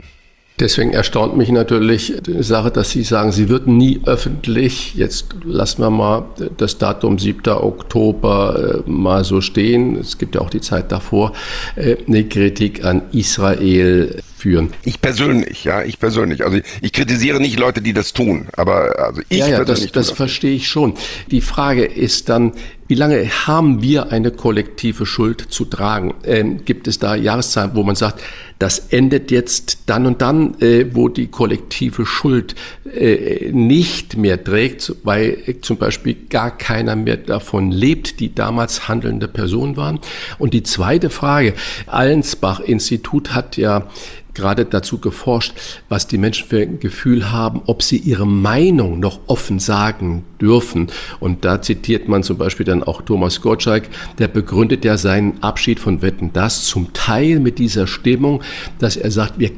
Deswegen 0.62 0.94
erstaunt 0.94 1.36
mich 1.36 1.50
natürlich 1.50 2.14
die 2.24 2.44
Sache, 2.44 2.70
dass 2.70 2.92
Sie 2.92 3.02
sagen, 3.02 3.32
Sie 3.32 3.50
würden 3.50 3.78
nie 3.78 4.00
öffentlich, 4.06 4.94
jetzt 4.94 5.26
lassen 5.44 5.82
wir 5.82 5.90
mal 5.90 6.26
das 6.58 6.78
Datum 6.78 7.18
7. 7.18 7.42
Oktober 7.48 8.84
äh, 8.86 8.90
mal 8.90 9.24
so 9.24 9.42
stehen, 9.42 9.98
es 9.98 10.20
gibt 10.20 10.36
ja 10.36 10.42
auch 10.42 10.52
die 10.52 10.62
Zeit 10.62 10.92
davor, 10.92 11.34
äh, 11.76 11.98
eine 12.08 12.26
Kritik 12.26 12.86
an 12.86 13.02
Israel 13.12 14.22
führen. 14.42 14.74
Ich 14.84 15.02
persönlich, 15.02 15.64
ja, 15.64 15.84
ich 15.84 16.00
persönlich. 16.00 16.44
Also 16.44 16.60
ich 16.82 16.94
kritisiere 16.94 17.40
nicht 17.40 17.60
Leute, 17.60 17.82
die 17.82 17.94
das 17.94 18.12
tun, 18.12 18.48
aber 18.54 19.00
also 19.00 19.22
ich 19.30 19.38
ja, 19.38 19.48
ja, 19.48 19.58
persönlich. 19.58 19.92
Das, 19.92 20.08
das 20.08 20.18
verstehe 20.18 20.56
ich 20.56 20.68
schon. 20.68 20.96
Die 21.30 21.42
Frage 21.42 21.86
ist 21.86 22.28
dann, 22.28 22.54
wie 22.88 22.96
lange 22.96 23.26
haben 23.48 23.82
wir 23.82 24.12
eine 24.12 24.32
kollektive 24.32 25.06
Schuld 25.06 25.46
zu 25.50 25.64
tragen? 25.64 26.14
Ähm, 26.26 26.66
gibt 26.66 26.90
es 26.90 27.00
da 27.00 27.16
Jahreszeiten, 27.16 27.76
wo 27.76 27.84
man 27.84 27.96
sagt, 27.96 28.22
das 28.60 28.80
endet 28.90 29.32
jetzt 29.32 29.84
dann 29.86 30.06
und 30.06 30.22
dann, 30.22 30.60
äh, 30.60 30.88
wo 30.94 31.08
die 31.08 31.28
kollektive 31.28 32.06
Schuld 32.06 32.54
äh, 32.94 33.50
nicht 33.52 34.18
mehr 34.18 34.44
trägt, 34.44 34.94
weil 35.04 35.38
zum 35.62 35.78
Beispiel 35.78 36.18
gar 36.30 36.58
keiner 36.58 36.96
mehr 36.98 37.18
davon 37.18 37.72
lebt, 37.72 38.20
die 38.20 38.36
damals 38.36 38.90
handelnde 38.90 39.28
Personen 39.30 39.78
waren. 39.78 40.00
Und 40.38 40.54
die 40.54 40.64
zweite 40.64 41.10
Frage, 41.10 41.54
Allensbach-Institut 41.88 43.34
hat 43.34 43.56
ja 43.56 43.88
gerade 44.34 44.66
dazu 44.66 44.98
geforscht, 45.00 45.54
was 45.90 46.08
die 46.08 46.18
Menschen 46.18 46.48
für 46.48 46.62
ein 46.62 46.80
Gefühl 46.80 47.32
haben, 47.32 47.62
ob 47.66 47.84
sie 47.84 47.98
ihre 47.98 48.28
Meinung 48.28 49.00
noch 49.00 49.20
offen 49.28 49.60
sagen 49.60 50.24
dürfen. 50.40 50.88
Und 51.20 51.46
da 51.46 51.62
zitiert 51.62 52.08
man 52.08 52.24
zum 52.24 52.38
Beispiel 52.38 52.66
dann 52.66 52.84
auch 52.84 53.02
Thomas 53.02 53.42
Gottschalk, 53.42 53.90
der 54.18 54.28
begründet 54.28 54.86
ja 54.86 54.98
seinen 54.98 55.42
Abschied 55.44 55.80
von 55.80 56.02
Wetten 56.02 56.32
das 56.34 56.66
zum 56.66 56.94
Teil 56.94 57.40
mit 57.40 57.60
dieser 57.60 57.88
Stimmung, 57.88 58.42
dass 58.80 58.98
er 58.98 59.12
sagt, 59.12 59.40
wir 59.40 59.52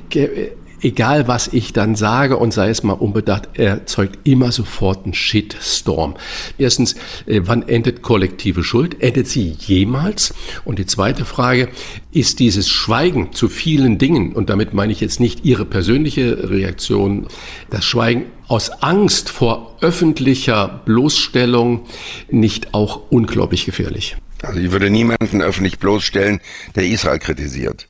egal 0.84 1.28
was 1.28 1.48
ich 1.48 1.74
dann 1.74 1.96
sage 1.96 2.38
und 2.38 2.54
sei 2.54 2.70
es 2.70 2.84
mal 2.84 2.94
unbedacht, 2.94 3.58
erzeugt 3.58 4.20
immer 4.24 4.52
sofort 4.52 5.06
einen 5.06 5.14
Shitstorm. 5.14 6.16
Erstens, 6.58 6.96
äh, 7.26 7.42
wann 7.44 7.68
endet 7.68 8.02
kollektive 8.02 8.64
Schuld? 8.64 9.02
Endet 9.02 9.28
sie 9.28 9.56
jemals? 9.60 10.34
Und 10.66 10.80
die 10.80 10.86
zweite 10.86 11.26
Frage, 11.26 11.70
ist 12.12 12.40
dieses 12.40 12.70
Schweigen 12.70 13.34
zu 13.34 13.50
vielen 13.50 13.98
Dingen, 13.98 14.34
und 14.34 14.50
damit 14.50 14.74
meine 14.74 14.92
ich 14.92 15.02
jetzt 15.02 15.20
nicht 15.20 15.46
Ihre 15.46 15.66
persönliche 15.66 16.50
Reaktion, 16.50 17.28
das 17.70 17.86
Schweigen 17.86 18.26
aus 18.48 18.70
Angst 18.84 19.30
vor 19.30 19.78
öffentlicher 19.82 20.82
Bloßstellung 20.86 21.86
nicht 22.30 22.74
auch 22.74 23.02
unglaublich 23.10 23.66
gefährlich? 23.66 24.18
Also 24.44 24.60
ich 24.60 24.72
würde 24.72 24.90
niemanden 24.90 25.42
öffentlich 25.42 25.80
bloßstellen, 25.80 26.42
der 26.76 26.86
Israel 26.86 27.20
kritisiert. 27.20 27.88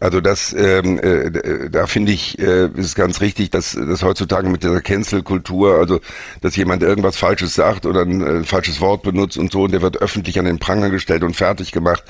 Also 0.00 0.20
das, 0.20 0.54
ähm, 0.56 0.98
äh, 1.00 1.70
da 1.70 1.86
finde 1.86 2.12
ich, 2.12 2.38
äh, 2.38 2.68
ist 2.76 2.94
ganz 2.94 3.20
richtig, 3.20 3.50
dass, 3.50 3.72
dass 3.72 4.02
heutzutage 4.02 4.48
mit 4.48 4.62
dieser 4.62 4.80
Cancel-Kultur, 4.80 5.76
also 5.76 6.00
dass 6.40 6.54
jemand 6.54 6.82
irgendwas 6.82 7.16
Falsches 7.16 7.54
sagt 7.54 7.84
oder 7.84 8.02
ein 8.02 8.20
äh, 8.20 8.44
falsches 8.44 8.80
Wort 8.80 9.02
benutzt 9.02 9.38
und 9.38 9.50
so, 9.50 9.64
und 9.64 9.72
der 9.72 9.82
wird 9.82 10.00
öffentlich 10.00 10.38
an 10.38 10.44
den 10.44 10.60
Pranger 10.60 10.90
gestellt 10.90 11.24
und 11.24 11.34
fertig 11.34 11.72
gemacht. 11.72 12.04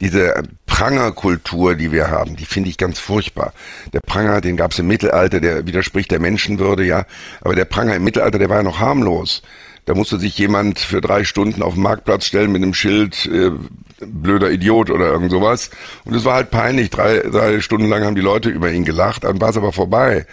Diese 0.00 0.42
Prangerkultur, 0.66 1.76
die 1.76 1.92
wir 1.92 2.10
haben, 2.10 2.34
die 2.34 2.44
finde 2.44 2.70
ich 2.70 2.76
ganz 2.76 2.98
furchtbar. 2.98 3.52
Der 3.92 4.00
Pranger, 4.00 4.40
den 4.40 4.56
gab 4.56 4.72
es 4.72 4.78
im 4.80 4.88
Mittelalter, 4.88 5.40
der 5.40 5.66
widerspricht 5.66 6.10
der 6.10 6.20
Menschenwürde, 6.20 6.84
ja, 6.84 7.04
aber 7.40 7.54
der 7.54 7.66
Pranger 7.66 7.94
im 7.94 8.04
Mittelalter, 8.04 8.38
der 8.38 8.48
war 8.48 8.56
ja 8.56 8.62
noch 8.64 8.80
harmlos. 8.80 9.42
Da 9.84 9.94
musste 9.94 10.18
sich 10.18 10.36
jemand 10.36 10.80
für 10.80 11.00
drei 11.00 11.24
Stunden 11.24 11.62
auf 11.62 11.74
den 11.74 11.82
Marktplatz 11.82 12.26
stellen 12.26 12.52
mit 12.52 12.62
einem 12.62 12.74
Schild, 12.74 13.24
äh, 13.26 13.52
blöder 14.00 14.50
Idiot 14.50 14.90
oder 14.90 15.06
irgend 15.06 15.30
sowas. 15.30 15.70
Und 16.04 16.14
es 16.14 16.24
war 16.24 16.34
halt 16.34 16.50
peinlich. 16.50 16.90
Drei, 16.90 17.18
drei 17.18 17.60
Stunden 17.60 17.88
lang 17.88 18.04
haben 18.04 18.14
die 18.14 18.20
Leute 18.20 18.48
über 18.48 18.70
ihn 18.70 18.84
gelacht, 18.84 19.24
dann 19.24 19.40
war 19.40 19.50
es 19.50 19.56
aber 19.56 19.72
vorbei. 19.72 20.26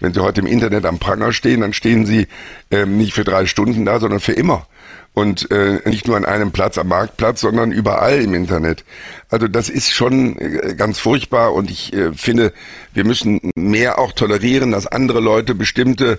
Wenn 0.00 0.12
sie 0.12 0.20
heute 0.20 0.40
im 0.40 0.46
Internet 0.46 0.84
am 0.84 0.98
Pranger 0.98 1.32
stehen, 1.32 1.60
dann 1.60 1.72
stehen 1.72 2.06
sie 2.06 2.26
ähm, 2.70 2.96
nicht 2.96 3.14
für 3.14 3.24
drei 3.24 3.46
Stunden 3.46 3.84
da, 3.84 4.00
sondern 4.00 4.20
für 4.20 4.32
immer. 4.32 4.66
Und 5.14 5.50
äh, 5.50 5.78
nicht 5.84 6.08
nur 6.08 6.16
an 6.16 6.24
einem 6.24 6.52
Platz 6.52 6.78
am 6.78 6.88
Marktplatz, 6.88 7.42
sondern 7.42 7.70
überall 7.70 8.20
im 8.20 8.34
Internet. 8.34 8.84
Also 9.28 9.46
das 9.46 9.68
ist 9.68 9.92
schon 9.92 10.38
äh, 10.38 10.74
ganz 10.74 10.98
furchtbar 10.98 11.52
und 11.52 11.70
ich 11.70 11.92
äh, 11.92 12.12
finde, 12.14 12.52
wir 12.94 13.04
müssen 13.04 13.52
mehr 13.54 13.98
auch 13.98 14.12
tolerieren, 14.12 14.72
dass 14.72 14.86
andere 14.86 15.20
Leute 15.20 15.54
bestimmte 15.54 16.18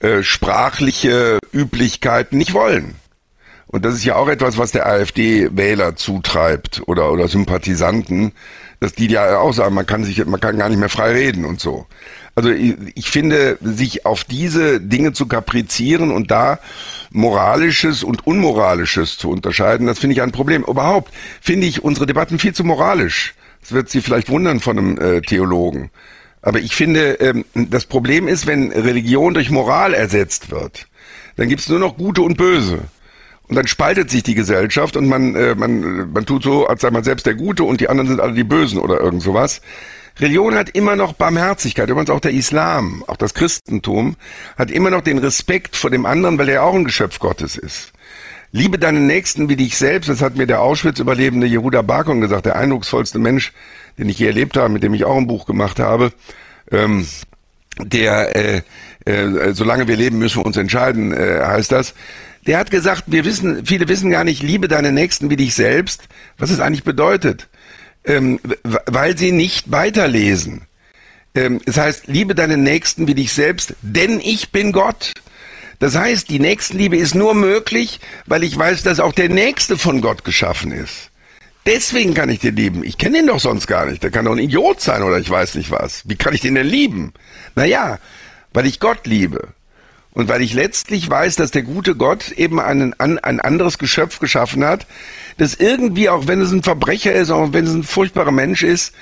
äh, 0.00 0.22
sprachliche 0.22 1.38
Üblichkeiten 1.52 2.38
nicht 2.38 2.54
wollen. 2.54 2.96
Und 3.72 3.86
das 3.86 3.94
ist 3.94 4.04
ja 4.04 4.16
auch 4.16 4.28
etwas, 4.28 4.58
was 4.58 4.70
der 4.70 4.86
AfD-Wähler 4.86 5.96
zutreibt 5.96 6.82
oder, 6.86 7.10
oder 7.10 7.26
Sympathisanten, 7.26 8.32
dass 8.80 8.92
die 8.92 9.06
ja 9.06 9.38
auch 9.38 9.54
sagen, 9.54 9.74
man 9.74 9.86
kann 9.86 10.04
sich, 10.04 10.24
man 10.26 10.40
kann 10.40 10.58
gar 10.58 10.68
nicht 10.68 10.78
mehr 10.78 10.90
frei 10.90 11.12
reden 11.12 11.46
und 11.46 11.58
so. 11.58 11.86
Also 12.34 12.50
ich, 12.50 12.76
ich 12.94 13.10
finde, 13.10 13.56
sich 13.62 14.04
auf 14.04 14.24
diese 14.24 14.78
Dinge 14.78 15.14
zu 15.14 15.26
kaprizieren 15.26 16.10
und 16.10 16.30
da 16.30 16.58
Moralisches 17.12 18.02
und 18.02 18.26
Unmoralisches 18.26 19.16
zu 19.16 19.30
unterscheiden, 19.30 19.86
das 19.86 19.98
finde 19.98 20.14
ich 20.14 20.22
ein 20.22 20.32
Problem. 20.32 20.64
Überhaupt 20.64 21.10
finde 21.40 21.66
ich 21.66 21.82
unsere 21.82 22.04
Debatten 22.04 22.38
viel 22.38 22.52
zu 22.52 22.64
moralisch. 22.64 23.34
Das 23.62 23.72
wird 23.72 23.88
Sie 23.88 24.02
vielleicht 24.02 24.28
wundern 24.28 24.60
von 24.60 24.78
einem 24.78 24.98
äh, 24.98 25.20
Theologen. 25.22 25.90
Aber 26.42 26.58
ich 26.58 26.74
finde, 26.74 27.14
ähm, 27.20 27.46
das 27.54 27.86
Problem 27.86 28.28
ist, 28.28 28.46
wenn 28.46 28.70
Religion 28.70 29.32
durch 29.32 29.50
Moral 29.50 29.94
ersetzt 29.94 30.50
wird, 30.50 30.88
dann 31.36 31.48
gibt 31.48 31.62
es 31.62 31.70
nur 31.70 31.78
noch 31.78 31.96
Gute 31.96 32.20
und 32.20 32.36
Böse. 32.36 32.80
Und 33.52 33.56
dann 33.56 33.66
spaltet 33.66 34.08
sich 34.08 34.22
die 34.22 34.34
Gesellschaft 34.34 34.96
und 34.96 35.08
man, 35.08 35.34
äh, 35.34 35.54
man, 35.54 36.10
man 36.10 36.24
tut 36.24 36.42
so, 36.42 36.66
als 36.68 36.80
sei 36.80 36.90
man 36.90 37.04
selbst 37.04 37.26
der 37.26 37.34
Gute 37.34 37.64
und 37.64 37.82
die 37.82 37.90
anderen 37.90 38.08
sind 38.08 38.18
alle 38.18 38.32
die 38.32 38.44
Bösen 38.44 38.78
oder 38.78 38.98
irgend 38.98 39.20
sowas. 39.20 39.60
Religion 40.18 40.54
hat 40.54 40.70
immer 40.70 40.96
noch 40.96 41.12
Barmherzigkeit, 41.12 41.90
übrigens 41.90 42.08
auch 42.08 42.20
der 42.20 42.30
Islam, 42.30 43.04
auch 43.08 43.18
das 43.18 43.34
Christentum, 43.34 44.16
hat 44.56 44.70
immer 44.70 44.88
noch 44.88 45.02
den 45.02 45.18
Respekt 45.18 45.76
vor 45.76 45.90
dem 45.90 46.06
anderen, 46.06 46.38
weil 46.38 46.48
er 46.48 46.62
auch 46.62 46.74
ein 46.74 46.86
Geschöpf 46.86 47.18
Gottes 47.18 47.56
ist. 47.56 47.92
Liebe 48.52 48.78
deinen 48.78 49.06
Nächsten 49.06 49.50
wie 49.50 49.56
dich 49.56 49.76
selbst, 49.76 50.08
das 50.08 50.22
hat 50.22 50.34
mir 50.34 50.46
der 50.46 50.62
Auschwitz-Überlebende 50.62 51.46
Yehuda 51.46 51.82
Barkon 51.82 52.22
gesagt, 52.22 52.46
der 52.46 52.56
eindrucksvollste 52.56 53.18
Mensch, 53.18 53.52
den 53.98 54.08
ich 54.08 54.18
je 54.18 54.28
erlebt 54.28 54.56
habe, 54.56 54.70
mit 54.70 54.82
dem 54.82 54.94
ich 54.94 55.04
auch 55.04 55.18
ein 55.18 55.26
Buch 55.26 55.44
gemacht 55.44 55.78
habe. 55.78 56.14
Ähm, 56.70 57.06
der, 57.78 58.34
äh, 58.34 58.62
äh, 59.04 59.52
solange 59.52 59.88
wir 59.88 59.96
leben, 59.96 60.18
müssen 60.18 60.40
wir 60.40 60.46
uns 60.46 60.56
entscheiden, 60.56 61.12
äh, 61.12 61.42
heißt 61.44 61.70
das. 61.70 61.92
Der 62.46 62.58
hat 62.58 62.70
gesagt, 62.70 63.04
wir 63.06 63.24
wissen, 63.24 63.64
viele 63.66 63.88
wissen 63.88 64.10
gar 64.10 64.24
nicht, 64.24 64.42
liebe 64.42 64.68
deine 64.68 64.92
Nächsten 64.92 65.30
wie 65.30 65.36
dich 65.36 65.54
selbst, 65.54 66.08
was 66.38 66.50
es 66.50 66.60
eigentlich 66.60 66.84
bedeutet, 66.84 67.48
ähm, 68.04 68.40
weil 68.64 69.16
sie 69.16 69.30
nicht 69.30 69.70
weiterlesen. 69.70 70.62
Ähm, 71.34 71.60
es 71.66 71.76
heißt, 71.76 72.08
liebe 72.08 72.34
deine 72.34 72.56
Nächsten 72.56 73.06
wie 73.06 73.14
dich 73.14 73.32
selbst, 73.32 73.74
denn 73.80 74.20
ich 74.20 74.50
bin 74.50 74.72
Gott. 74.72 75.12
Das 75.78 75.96
heißt, 75.96 76.30
die 76.30 76.38
Nächstenliebe 76.38 76.96
ist 76.96 77.14
nur 77.14 77.34
möglich, 77.34 78.00
weil 78.26 78.44
ich 78.44 78.56
weiß, 78.56 78.82
dass 78.82 79.00
auch 79.00 79.12
der 79.12 79.28
Nächste 79.28 79.78
von 79.78 80.00
Gott 80.00 80.24
geschaffen 80.24 80.72
ist. 80.72 81.10
Deswegen 81.64 82.14
kann 82.14 82.28
ich 82.28 82.40
den 82.40 82.56
lieben. 82.56 82.84
Ich 82.84 82.98
kenne 82.98 83.20
ihn 83.20 83.26
doch 83.28 83.38
sonst 83.40 83.66
gar 83.68 83.86
nicht. 83.86 84.02
Der 84.02 84.10
kann 84.10 84.24
doch 84.24 84.32
ein 84.32 84.38
Idiot 84.38 84.80
sein 84.80 85.02
oder 85.02 85.18
ich 85.18 85.30
weiß 85.30 85.54
nicht 85.54 85.70
was. 85.70 86.02
Wie 86.08 86.16
kann 86.16 86.34
ich 86.34 86.40
den 86.40 86.56
denn 86.56 86.66
lieben? 86.66 87.12
Naja, 87.54 87.98
weil 88.52 88.66
ich 88.66 88.80
Gott 88.80 89.06
liebe. 89.06 89.48
Und 90.14 90.28
weil 90.28 90.42
ich 90.42 90.52
letztlich 90.52 91.08
weiß, 91.08 91.36
dass 91.36 91.50
der 91.50 91.62
gute 91.62 91.94
Gott 91.94 92.32
eben 92.32 92.60
einen, 92.60 92.94
ein 92.98 93.40
anderes 93.40 93.78
Geschöpf 93.78 94.18
geschaffen 94.18 94.64
hat, 94.64 94.86
das 95.38 95.54
irgendwie, 95.54 96.08
auch 96.08 96.26
wenn 96.26 96.40
es 96.40 96.52
ein 96.52 96.62
Verbrecher 96.62 97.12
ist, 97.12 97.30
auch 97.30 97.52
wenn 97.52 97.66
es 97.66 97.72
ein 97.72 97.82
furchtbarer 97.82 98.32
Mensch 98.32 98.62
ist, 98.62 98.94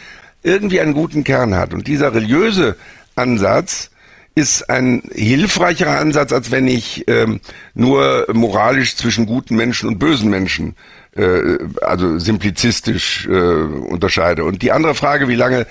irgendwie 0.42 0.80
einen 0.80 0.94
guten 0.94 1.24
Kern 1.24 1.54
hat. 1.54 1.74
Und 1.74 1.88
dieser 1.88 2.14
religiöse 2.14 2.76
Ansatz 3.16 3.90
ist 4.36 4.70
ein 4.70 5.02
hilfreicherer 5.12 5.98
Ansatz, 5.98 6.32
als 6.32 6.50
wenn 6.50 6.68
ich 6.68 7.04
ähm, 7.08 7.40
nur 7.74 8.26
moralisch 8.32 8.96
zwischen 8.96 9.26
guten 9.26 9.56
Menschen 9.56 9.88
und 9.88 9.98
bösen 9.98 10.30
Menschen, 10.30 10.76
äh, 11.16 11.58
also 11.82 12.18
simplizistisch 12.18 13.26
äh, 13.26 13.32
unterscheide. 13.32 14.44
Und 14.44 14.62
die 14.62 14.70
andere 14.70 14.94
Frage, 14.94 15.26
wie 15.28 15.34
lange 15.34 15.66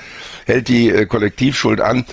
hält 0.46 0.68
die 0.68 0.90
äh, 0.90 1.06
Kollektivschuld 1.06 1.80
an? 1.80 2.06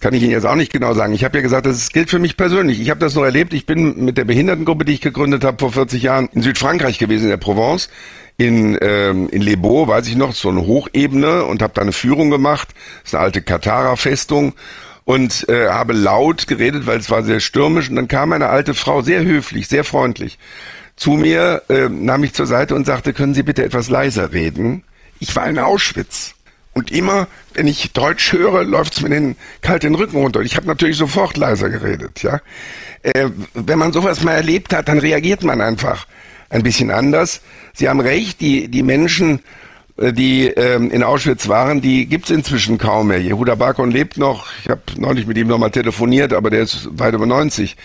Kann 0.00 0.14
ich 0.14 0.22
Ihnen 0.22 0.32
jetzt 0.32 0.46
auch 0.46 0.54
nicht 0.54 0.72
genau 0.72 0.94
sagen. 0.94 1.12
Ich 1.12 1.24
habe 1.24 1.36
ja 1.36 1.42
gesagt, 1.42 1.66
das 1.66 1.90
gilt 1.90 2.08
für 2.08 2.18
mich 2.18 2.38
persönlich. 2.38 2.80
Ich 2.80 2.88
habe 2.88 3.00
das 3.00 3.14
noch 3.14 3.24
erlebt. 3.24 3.52
Ich 3.52 3.66
bin 3.66 4.02
mit 4.02 4.16
der 4.16 4.24
Behindertengruppe, 4.24 4.86
die 4.86 4.94
ich 4.94 5.02
gegründet 5.02 5.44
habe 5.44 5.58
vor 5.58 5.72
40 5.72 6.02
Jahren, 6.02 6.28
in 6.32 6.40
Südfrankreich 6.40 6.98
gewesen, 6.98 7.24
in 7.24 7.30
der 7.30 7.36
Provence. 7.36 7.90
In, 8.38 8.78
ähm, 8.80 9.28
in 9.28 9.42
Les 9.42 9.56
Beaux, 9.56 9.86
weiß 9.86 10.08
ich 10.08 10.16
noch, 10.16 10.32
so 10.32 10.48
eine 10.48 10.62
Hochebene 10.62 11.44
und 11.44 11.60
habe 11.60 11.74
da 11.74 11.82
eine 11.82 11.92
Führung 11.92 12.30
gemacht. 12.30 12.68
Das 13.02 13.10
ist 13.10 13.14
eine 13.14 13.24
alte 13.24 13.42
Katara-Festung 13.42 14.54
und 15.04 15.46
äh, 15.50 15.68
habe 15.68 15.92
laut 15.92 16.46
geredet, 16.46 16.86
weil 16.86 16.98
es 16.98 17.10
war 17.10 17.22
sehr 17.22 17.40
stürmisch. 17.40 17.90
Und 17.90 17.96
dann 17.96 18.08
kam 18.08 18.32
eine 18.32 18.48
alte 18.48 18.72
Frau, 18.72 19.02
sehr 19.02 19.22
höflich, 19.22 19.68
sehr 19.68 19.84
freundlich, 19.84 20.38
zu 20.96 21.10
mir, 21.12 21.62
äh, 21.68 21.90
nahm 21.90 22.22
mich 22.22 22.32
zur 22.32 22.46
Seite 22.46 22.74
und 22.74 22.86
sagte, 22.86 23.12
können 23.12 23.34
Sie 23.34 23.42
bitte 23.42 23.64
etwas 23.64 23.90
leiser 23.90 24.32
reden? 24.32 24.82
Ich 25.18 25.36
war 25.36 25.46
in 25.46 25.58
Auschwitz. 25.58 26.34
Und 26.80 26.90
immer, 26.90 27.28
wenn 27.52 27.66
ich 27.66 27.92
Deutsch 27.92 28.32
höre, 28.32 28.64
läuft's 28.64 29.02
mir 29.02 29.10
den 29.10 29.36
kalt 29.60 29.82
den 29.82 29.94
Rücken 29.94 30.16
runter. 30.16 30.40
Und 30.40 30.46
ich 30.46 30.56
habe 30.56 30.66
natürlich 30.66 30.96
sofort 30.96 31.36
leiser 31.36 31.68
geredet. 31.68 32.22
Ja, 32.22 32.40
äh, 33.02 33.28
wenn 33.52 33.78
man 33.78 33.92
sowas 33.92 34.22
mal 34.22 34.32
erlebt 34.32 34.72
hat, 34.72 34.88
dann 34.88 34.98
reagiert 34.98 35.42
man 35.42 35.60
einfach 35.60 36.06
ein 36.48 36.62
bisschen 36.62 36.90
anders. 36.90 37.42
Sie 37.74 37.86
haben 37.86 38.00
recht, 38.00 38.40
die 38.40 38.68
die 38.68 38.82
Menschen, 38.82 39.40
äh, 39.98 40.14
die 40.14 40.46
ähm, 40.46 40.90
in 40.90 41.02
Auschwitz 41.02 41.48
waren, 41.48 41.82
die 41.82 42.06
gibt's 42.06 42.30
inzwischen 42.30 42.78
kaum 42.78 43.08
mehr. 43.08 43.20
Jehuda 43.20 43.56
Bakon 43.56 43.90
lebt 43.90 44.16
noch. 44.16 44.46
Ich 44.64 44.70
habe 44.70 44.80
neulich 44.96 45.26
mit 45.26 45.36
ihm 45.36 45.48
nochmal 45.48 45.72
telefoniert, 45.72 46.32
aber 46.32 46.48
der 46.48 46.62
ist 46.62 46.88
weit 46.92 47.12
über 47.12 47.26
90. 47.26 47.76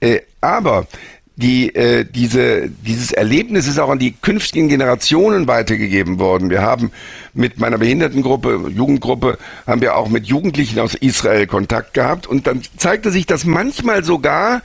Äh, 0.00 0.22
aber 0.40 0.88
die, 1.36 1.74
äh, 1.74 2.04
diese, 2.04 2.68
dieses 2.68 3.12
Erlebnis 3.12 3.66
ist 3.66 3.78
auch 3.78 3.88
an 3.88 3.98
die 3.98 4.12
künftigen 4.12 4.68
Generationen 4.68 5.48
weitergegeben 5.48 6.18
worden. 6.18 6.50
Wir 6.50 6.62
haben 6.62 6.90
mit 7.32 7.58
meiner 7.58 7.78
Behindertengruppe, 7.78 8.68
Jugendgruppe, 8.68 9.38
haben 9.66 9.80
wir 9.80 9.96
auch 9.96 10.08
mit 10.08 10.26
Jugendlichen 10.26 10.78
aus 10.78 10.94
Israel 10.94 11.46
Kontakt 11.46 11.94
gehabt 11.94 12.26
und 12.26 12.46
dann 12.46 12.62
zeigte 12.76 13.10
sich, 13.10 13.26
dass 13.26 13.44
manchmal 13.44 14.04
sogar 14.04 14.62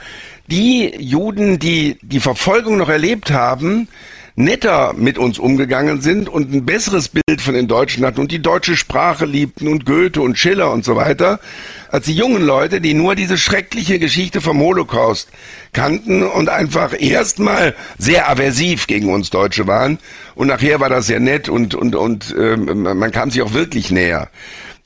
die 0.47 0.93
Juden, 0.97 1.59
die 1.59 1.97
die 2.01 2.19
Verfolgung 2.19 2.77
noch 2.77 2.89
erlebt 2.89 3.31
haben, 3.31 3.87
netter 4.37 4.93
mit 4.95 5.17
uns 5.17 5.39
umgegangen 5.39 5.99
sind 6.01 6.29
und 6.29 6.53
ein 6.53 6.63
besseres 6.63 7.09
Bild 7.09 7.41
von 7.41 7.55
den 7.55 7.67
Deutschen 7.67 8.05
hatten 8.05 8.21
und 8.21 8.31
die 8.31 8.41
deutsche 8.41 8.77
Sprache 8.77 9.25
liebten 9.25 9.67
und 9.67 9.83
Goethe 9.85 10.21
und 10.21 10.37
Schiller 10.37 10.71
und 10.71 10.85
so 10.85 10.95
weiter, 10.95 11.39
als 11.89 12.05
die 12.05 12.13
jungen 12.13 12.43
Leute, 12.43 12.79
die 12.79 12.93
nur 12.93 13.15
diese 13.15 13.39
schreckliche 13.39 13.97
Geschichte 13.97 14.39
vom 14.39 14.59
Holocaust 14.59 15.29
kannten 15.73 16.21
und 16.21 16.49
einfach 16.49 16.93
erstmal 16.99 17.73
sehr 17.97 18.29
aversiv 18.29 18.85
gegen 18.85 19.11
uns 19.11 19.31
Deutsche 19.31 19.65
waren 19.65 19.97
und 20.35 20.47
nachher 20.47 20.79
war 20.79 20.89
das 20.89 21.07
sehr 21.07 21.19
nett 21.19 21.49
und 21.49 21.73
und 21.73 21.95
und 21.95 22.35
äh, 22.37 22.55
man 22.55 23.11
kam 23.11 23.31
sich 23.31 23.41
auch 23.41 23.53
wirklich 23.53 23.89
näher. 23.89 24.29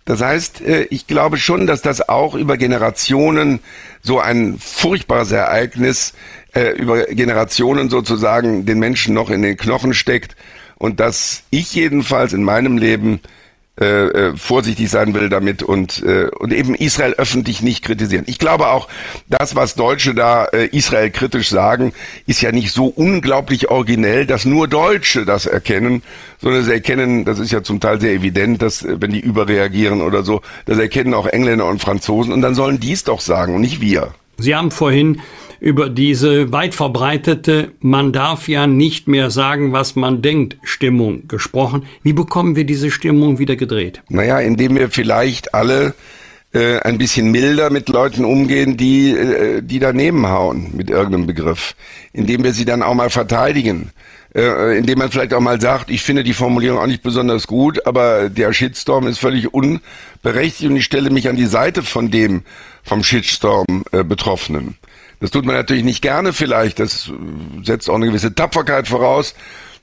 Das 0.05 0.21
heißt, 0.21 0.61
äh, 0.61 0.83
ich 0.89 1.07
glaube 1.07 1.37
schon, 1.37 1.67
dass 1.67 1.81
das 1.81 2.07
auch 2.09 2.35
über 2.35 2.57
Generationen 2.57 3.59
so 4.01 4.19
ein 4.19 4.57
furchtbares 4.59 5.31
Ereignis 5.31 6.13
äh, 6.53 6.71
über 6.71 7.05
Generationen 7.05 7.89
sozusagen 7.89 8.65
den 8.65 8.79
Menschen 8.79 9.13
noch 9.13 9.29
in 9.29 9.41
den 9.41 9.57
Knochen 9.57 9.93
steckt 9.93 10.35
und 10.77 10.99
dass 10.99 11.43
ich 11.51 11.73
jedenfalls 11.75 12.33
in 12.33 12.43
meinem 12.43 12.77
Leben 12.77 13.21
äh, 13.79 13.85
äh, 13.85 14.37
vorsichtig 14.37 14.89
sein 14.89 15.13
will 15.13 15.29
damit 15.29 15.63
und, 15.63 16.03
äh, 16.03 16.27
und 16.37 16.51
eben 16.51 16.75
Israel 16.75 17.13
öffentlich 17.13 17.61
nicht 17.61 17.85
kritisieren. 17.85 18.25
Ich 18.27 18.37
glaube 18.37 18.67
auch, 18.67 18.89
das, 19.29 19.55
was 19.55 19.75
Deutsche 19.75 20.13
da 20.13 20.43
äh, 20.43 20.65
Israel 20.67 21.09
kritisch 21.09 21.49
sagen, 21.49 21.93
ist 22.27 22.41
ja 22.41 22.51
nicht 22.51 22.73
so 22.73 22.87
unglaublich 22.87 23.69
originell, 23.69 24.25
dass 24.25 24.43
nur 24.43 24.67
Deutsche 24.67 25.25
das 25.25 25.45
erkennen, 25.45 26.03
sondern 26.41 26.65
sie 26.65 26.73
erkennen, 26.73 27.23
das 27.23 27.39
ist 27.39 27.51
ja 27.51 27.63
zum 27.63 27.79
Teil 27.79 28.01
sehr 28.01 28.11
evident, 28.11 28.61
dass 28.61 28.83
äh, 28.83 28.97
wenn 28.99 29.11
die 29.11 29.21
überreagieren 29.21 30.01
oder 30.01 30.23
so, 30.23 30.41
das 30.65 30.77
erkennen 30.77 31.13
auch 31.13 31.25
Engländer 31.25 31.65
und 31.65 31.81
Franzosen 31.81 32.33
und 32.33 32.41
dann 32.41 32.55
sollen 32.55 32.81
die 32.81 32.91
es 32.91 33.05
doch 33.05 33.21
sagen 33.21 33.55
und 33.55 33.61
nicht 33.61 33.79
wir. 33.79 34.13
Sie 34.37 34.53
haben 34.53 34.71
vorhin 34.71 35.21
über 35.61 35.89
diese 35.89 36.51
weit 36.51 36.73
verbreitete, 36.73 37.71
man 37.81 38.11
darf 38.11 38.47
ja 38.47 38.65
nicht 38.65 39.07
mehr 39.07 39.29
sagen, 39.29 39.71
was 39.71 39.95
man 39.95 40.23
denkt, 40.23 40.57
Stimmung 40.63 41.27
gesprochen. 41.27 41.83
Wie 42.01 42.13
bekommen 42.13 42.55
wir 42.55 42.65
diese 42.65 42.89
Stimmung 42.89 43.37
wieder 43.37 43.55
gedreht? 43.55 44.01
Naja, 44.09 44.39
indem 44.39 44.75
wir 44.75 44.89
vielleicht 44.89 45.53
alle 45.53 45.93
äh, 46.51 46.79
ein 46.79 46.97
bisschen 46.97 47.29
milder 47.29 47.69
mit 47.69 47.89
Leuten 47.89 48.25
umgehen, 48.25 48.75
die, 48.75 49.11
äh, 49.11 49.61
die 49.61 49.77
daneben 49.77 50.27
hauen 50.27 50.71
mit 50.73 50.89
irgendeinem 50.89 51.27
Begriff. 51.27 51.75
Indem 52.11 52.43
wir 52.43 52.53
sie 52.53 52.65
dann 52.65 52.81
auch 52.81 52.95
mal 52.95 53.11
verteidigen. 53.11 53.91
Äh, 54.33 54.79
indem 54.79 54.97
man 54.97 55.11
vielleicht 55.11 55.33
auch 55.35 55.41
mal 55.41 55.61
sagt, 55.61 55.91
ich 55.91 56.01
finde 56.01 56.23
die 56.23 56.33
Formulierung 56.33 56.79
auch 56.79 56.87
nicht 56.87 57.03
besonders 57.03 57.45
gut, 57.45 57.85
aber 57.85 58.29
der 58.29 58.51
Shitstorm 58.51 59.05
ist 59.05 59.19
völlig 59.19 59.53
unberechtigt 59.53 60.71
und 60.71 60.77
ich 60.77 60.85
stelle 60.85 61.11
mich 61.11 61.29
an 61.29 61.35
die 61.35 61.45
Seite 61.45 61.83
von 61.83 62.09
dem 62.09 62.41
vom 62.81 63.03
Shitstorm 63.03 63.83
äh, 63.91 64.03
Betroffenen. 64.03 64.77
Das 65.21 65.31
tut 65.31 65.45
man 65.45 65.55
natürlich 65.55 65.83
nicht 65.83 66.01
gerne 66.01 66.33
vielleicht, 66.33 66.79
das 66.79 67.11
setzt 67.63 67.89
auch 67.89 67.95
eine 67.95 68.07
gewisse 68.07 68.33
Tapferkeit 68.33 68.87
voraus, 68.87 69.35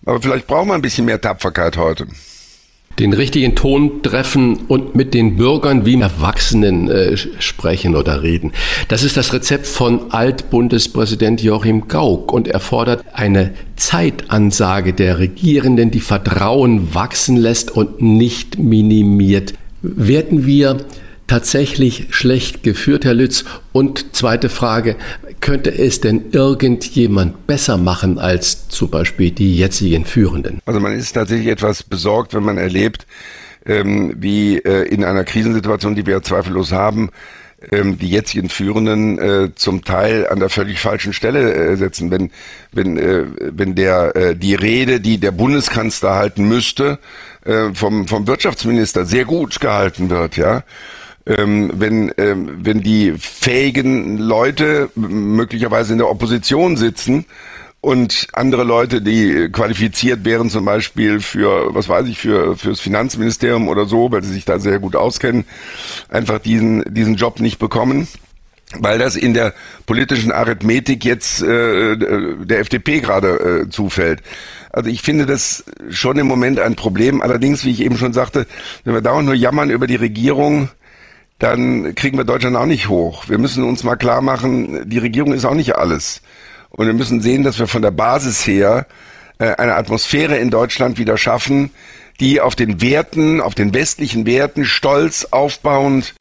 aber 0.05 0.20
vielleicht 0.20 0.46
braucht 0.46 0.66
man 0.66 0.77
ein 0.77 0.83
bisschen 0.83 1.07
mehr 1.07 1.20
Tapferkeit 1.20 1.77
heute 1.77 2.07
den 2.98 3.12
richtigen 3.12 3.55
Ton 3.55 4.03
treffen 4.03 4.64
und 4.66 4.94
mit 4.94 5.14
den 5.14 5.37
Bürgern 5.37 5.87
wie 5.87 6.01
Erwachsenen 6.01 6.90
äh, 6.90 7.16
sprechen 7.16 7.94
oder 7.94 8.22
reden. 8.22 8.53
Das 8.88 9.03
ist 9.03 9.16
das 9.16 9.33
Rezept 9.33 9.66
von 9.66 10.11
Altbundespräsident 10.11 11.40
Joachim 11.42 11.88
Gauck 11.88 12.33
und 12.33 12.48
er 12.48 12.61
fordert 12.61 13.05
eine 13.12 13.55
Zeitansage 13.77 14.92
der 14.92 15.18
Regierenden, 15.18 15.90
die 15.90 16.01
Vertrauen 16.01 16.94
wachsen 16.94 17.37
lässt 17.37 17.70
und 17.70 18.03
nicht 18.03 18.59
minimiert. 18.59 19.55
Werden 19.83 20.44
wir 20.44 20.79
tatsächlich 21.28 22.08
schlecht 22.10 22.64
geführt, 22.64 23.04
Herr 23.04 23.14
Lütz? 23.14 23.44
Und 23.72 24.16
zweite 24.16 24.48
Frage, 24.48 24.96
könnte 25.40 25.70
es 25.70 26.00
denn 26.00 26.30
irgendjemand 26.32 27.46
besser 27.46 27.76
machen 27.76 28.18
als 28.18 28.68
zum 28.68 28.90
Beispiel 28.90 29.30
die 29.30 29.56
jetzigen 29.56 30.04
Führenden? 30.04 30.60
Also 30.66 30.80
man 30.80 30.92
ist 30.92 31.12
tatsächlich 31.12 31.46
etwas 31.46 31.84
besorgt, 31.84 32.34
wenn 32.34 32.42
man 32.42 32.58
erlebt, 32.58 33.06
ähm, 33.64 34.14
wie 34.16 34.58
äh, 34.58 34.88
in 34.88 35.04
einer 35.04 35.24
Krisensituation, 35.24 35.94
die 35.94 36.06
wir 36.06 36.22
zweifellos 36.22 36.72
haben, 36.72 37.10
ähm, 37.70 37.98
die 37.98 38.08
jetzigen 38.08 38.48
Führenden 38.48 39.18
äh, 39.18 39.50
zum 39.54 39.84
Teil 39.84 40.28
an 40.28 40.38
der 40.38 40.48
völlig 40.48 40.80
falschen 40.80 41.12
Stelle 41.12 41.52
äh, 41.52 41.76
setzen. 41.76 42.10
Wenn, 42.10 42.30
wenn, 42.72 42.96
wenn 43.56 43.74
der, 43.74 44.34
die 44.34 44.54
Rede, 44.54 45.00
die 45.00 45.18
der 45.18 45.32
Bundeskanzler 45.32 46.14
halten 46.14 46.46
müsste, 46.46 46.98
vom, 47.72 48.06
vom 48.06 48.26
Wirtschaftsminister 48.26 49.06
sehr 49.06 49.24
gut 49.24 49.58
gehalten 49.58 50.10
wird, 50.10 50.36
ja, 50.36 50.64
ähm, 51.28 51.70
wenn, 51.74 52.12
ähm, 52.16 52.58
wenn 52.62 52.80
die 52.80 53.12
fähigen 53.18 54.18
Leute 54.18 54.90
möglicherweise 54.94 55.92
in 55.92 55.98
der 55.98 56.10
Opposition 56.10 56.76
sitzen 56.76 57.26
und 57.80 58.26
andere 58.32 58.64
Leute, 58.64 59.02
die 59.02 59.50
qualifiziert 59.52 60.24
wären, 60.24 60.50
zum 60.50 60.64
Beispiel 60.64 61.20
für, 61.20 61.74
was 61.74 61.88
weiß 61.88 62.08
ich, 62.08 62.18
für 62.18 62.56
fürs 62.56 62.80
Finanzministerium 62.80 63.68
oder 63.68 63.84
so, 63.84 64.10
weil 64.10 64.24
sie 64.24 64.32
sich 64.32 64.44
da 64.44 64.58
sehr 64.58 64.78
gut 64.78 64.96
auskennen, 64.96 65.44
einfach 66.08 66.38
diesen 66.38 66.82
diesen 66.92 67.16
Job 67.16 67.40
nicht 67.40 67.58
bekommen 67.58 68.08
weil 68.78 68.98
das 68.98 69.16
in 69.16 69.34
der 69.34 69.54
politischen 69.86 70.30
Arithmetik 70.30 71.04
jetzt 71.04 71.42
äh, 71.42 71.96
der 71.96 72.58
FDP 72.60 73.00
gerade 73.00 73.62
äh, 73.64 73.68
zufällt. 73.70 74.22
Also 74.70 74.90
ich 74.90 75.00
finde 75.00 75.24
das 75.24 75.64
schon 75.88 76.18
im 76.18 76.26
Moment 76.26 76.60
ein 76.60 76.76
Problem. 76.76 77.22
Allerdings, 77.22 77.64
wie 77.64 77.70
ich 77.70 77.80
eben 77.80 77.96
schon 77.96 78.12
sagte, 78.12 78.46
wenn 78.84 78.92
wir 78.92 79.00
dauernd 79.00 79.24
nur 79.24 79.34
jammern 79.34 79.70
über 79.70 79.86
die 79.86 79.96
Regierung, 79.96 80.68
dann 81.38 81.94
kriegen 81.94 82.18
wir 82.18 82.24
Deutschland 82.24 82.57
auch 82.57 82.66
nicht 82.66 82.88
hoch. 82.88 83.29
Wir 83.29 83.38
müssen 83.38 83.62
uns 83.64 83.85
mal 83.85 83.96
klar 83.96 84.20
machen, 84.20 84.88
die 84.88 84.98
Regierung 84.98 85.33
ist 85.33 85.44
auch 85.44 85.55
nicht 85.55 85.77
alles. 85.77 86.20
Und 86.70 86.87
wir 86.87 86.94
müssen 86.94 87.20
sehen, 87.20 87.44
dass 87.44 87.59
wir 87.59 87.66
von 87.66 87.83
der 87.83 87.90
Basis 87.90 88.46
her 88.46 88.87
äh, 89.38 89.55
eine 89.55 89.74
Atmosphäre 89.74 90.37
in 90.37 90.51
Deutschland 90.51 90.98
wieder 90.98 91.16
schaffen, 91.16 91.70
die 92.20 92.40
auf 92.40 92.57
den 92.57 92.81
Werten, 92.81 93.40
auf 93.40 93.55
den 93.55 93.72
westlichen 93.72 94.27
Werten 94.27 94.64
stolz 94.64 95.27
aufbauend 95.31 96.14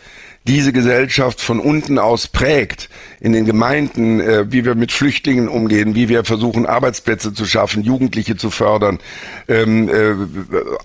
diese 0.47 0.71
Gesellschaft 0.73 1.41
von 1.41 1.59
unten 1.59 1.99
aus 1.99 2.27
prägt, 2.27 2.89
in 3.19 3.33
den 3.33 3.45
Gemeinden, 3.45 4.19
äh, 4.21 4.51
wie 4.51 4.63
wir 4.63 4.75
mit 4.75 4.91
Flüchtlingen 4.91 5.47
umgehen, 5.47 5.95
wie 5.95 6.07
wir 6.07 6.23
versuchen, 6.23 6.65
Arbeitsplätze 6.65 7.33
zu 7.33 7.45
schaffen, 7.45 7.83
Jugendliche 7.83 8.37
zu 8.37 8.49
fördern, 8.49 8.99
ähm, 9.47 9.89
äh, 9.89 10.15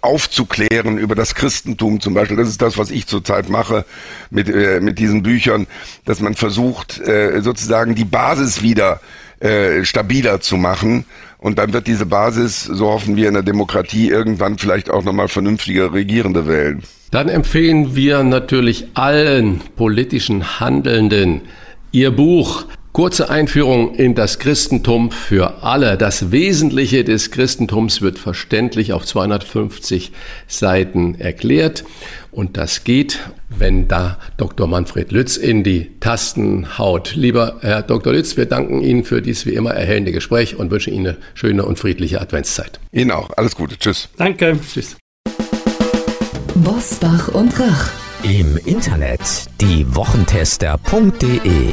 aufzuklären 0.01 0.99
über 0.99 1.15
das 1.15 1.35
Christentum 1.35 2.01
zum 2.01 2.15
Beispiel. 2.15 2.37
Das 2.37 2.49
ist 2.49 2.63
das, 2.63 2.79
was 2.79 2.91
ich 2.91 3.07
zurzeit 3.07 3.49
mache 3.49 3.85
mit, 4.31 4.49
äh, 4.49 4.81
mit 4.81 4.99
diesen 4.99 5.23
Büchern, 5.23 5.67
dass 6.05 6.21
man 6.21 6.35
versucht, 6.35 7.01
äh, 7.01 7.41
sozusagen 7.41 7.95
die 7.95 8.05
Basis 8.05 8.63
wieder 8.63 9.01
äh, 9.43 9.85
stabiler 9.85 10.41
zu 10.41 10.57
machen. 10.57 11.05
Und 11.39 11.59
dann 11.59 11.73
wird 11.73 11.89
diese 11.89 12.07
Basis, 12.07 12.63
so 12.63 12.91
hoffen 12.91 13.17
wir 13.17 13.27
in 13.27 13.35
der 13.35 13.43
Demokratie, 13.43 14.09
irgendwann 14.09 14.57
vielleicht 14.57 14.89
auch 14.89 15.03
nochmal 15.03 15.27
vernünftige 15.27 15.93
Regierende 15.93 16.47
wählen. 16.47 16.83
Dann 17.11 17.29
empfehlen 17.29 17.97
wir 17.97 18.23
natürlich 18.23 18.87
allen 18.95 19.61
politischen 19.75 20.61
Handelnden 20.61 21.43
Ihr 21.91 22.13
Buch 22.13 22.67
Kurze 22.93 23.31
Einführung 23.31 23.95
in 23.95 24.15
das 24.15 24.39
Christentum 24.39 25.11
für 25.11 25.63
alle. 25.63 25.97
Das 25.97 26.31
Wesentliche 26.31 27.05
des 27.05 27.31
Christentums 27.31 28.03
wird 28.03 28.19
verständlich 28.19 28.93
auf 28.93 29.07
250 29.07 30.13
Seiten 30.47 31.15
erklärt. 31.15 31.85
Und 32.31 32.59
das 32.59 32.85
geht, 32.85 33.21
wenn 33.49 33.89
da 33.89 34.19
Dr. 34.37 34.67
Manfred 34.67 35.11
Lütz 35.11 35.39
in 35.39 35.65
die 35.65 35.91
Tasten 36.01 36.77
haut. 36.77 37.15
Lieber 37.15 37.61
Herr 37.63 37.81
Dr. 37.81 38.13
Lütz, 38.13 38.37
wir 38.37 38.45
danken 38.45 38.83
Ihnen 38.83 39.05
für 39.05 39.23
dieses 39.23 39.47
wie 39.47 39.55
immer 39.55 39.71
erhellende 39.71 40.13
Gespräch 40.13 40.57
und 40.57 40.71
wünschen 40.71 40.93
Ihnen 40.93 41.07
eine 41.07 41.17
schöne 41.33 41.65
und 41.65 41.79
friedliche 41.79 42.21
Adventszeit. 42.21 42.79
Ihnen 42.93 43.11
auch. 43.11 43.31
Alles 43.39 43.57
Gute. 43.57 43.79
Tschüss. 43.79 44.11
Danke. 44.19 44.59
Tschüss. 44.71 44.99
Bosbach 46.57 47.29
und 47.29 47.59
Rach. 47.59 47.89
Im 48.23 48.59
Internet 48.67 49.23
diewochentester.de 49.63 51.73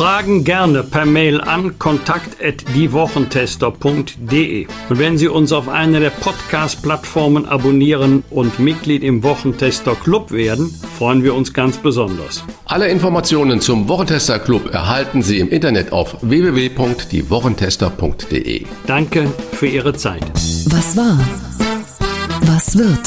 Fragen 0.00 0.44
gerne 0.44 0.82
per 0.82 1.04
Mail 1.04 1.42
an 1.42 1.78
kontakt@diewochentester.de. 1.78 4.66
Und 4.88 4.98
wenn 4.98 5.18
Sie 5.18 5.28
uns 5.28 5.52
auf 5.52 5.68
einer 5.68 6.00
der 6.00 6.08
Podcast-Plattformen 6.08 7.44
abonnieren 7.44 8.24
und 8.30 8.58
Mitglied 8.58 9.02
im 9.02 9.22
Wochentester 9.22 9.94
Club 9.94 10.30
werden, 10.30 10.74
freuen 10.96 11.22
wir 11.22 11.34
uns 11.34 11.52
ganz 11.52 11.76
besonders. 11.76 12.42
Alle 12.64 12.88
Informationen 12.88 13.60
zum 13.60 13.90
Wochentester 13.90 14.38
Club 14.38 14.72
erhalten 14.72 15.20
Sie 15.20 15.38
im 15.38 15.50
Internet 15.50 15.92
auf 15.92 16.16
www.diewochentester.de. 16.22 18.64
Danke 18.86 19.30
für 19.52 19.66
Ihre 19.66 19.92
Zeit. 19.92 20.24
Was 20.70 20.96
war? 20.96 21.20
Was 22.46 22.78
wird? 22.78 23.06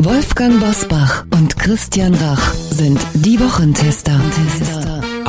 Wolfgang 0.00 0.58
Bosbach 0.58 1.24
und 1.30 1.56
Christian 1.56 2.14
Rach 2.14 2.52
sind 2.52 2.98
die 3.14 3.38
Wochentester. 3.38 4.20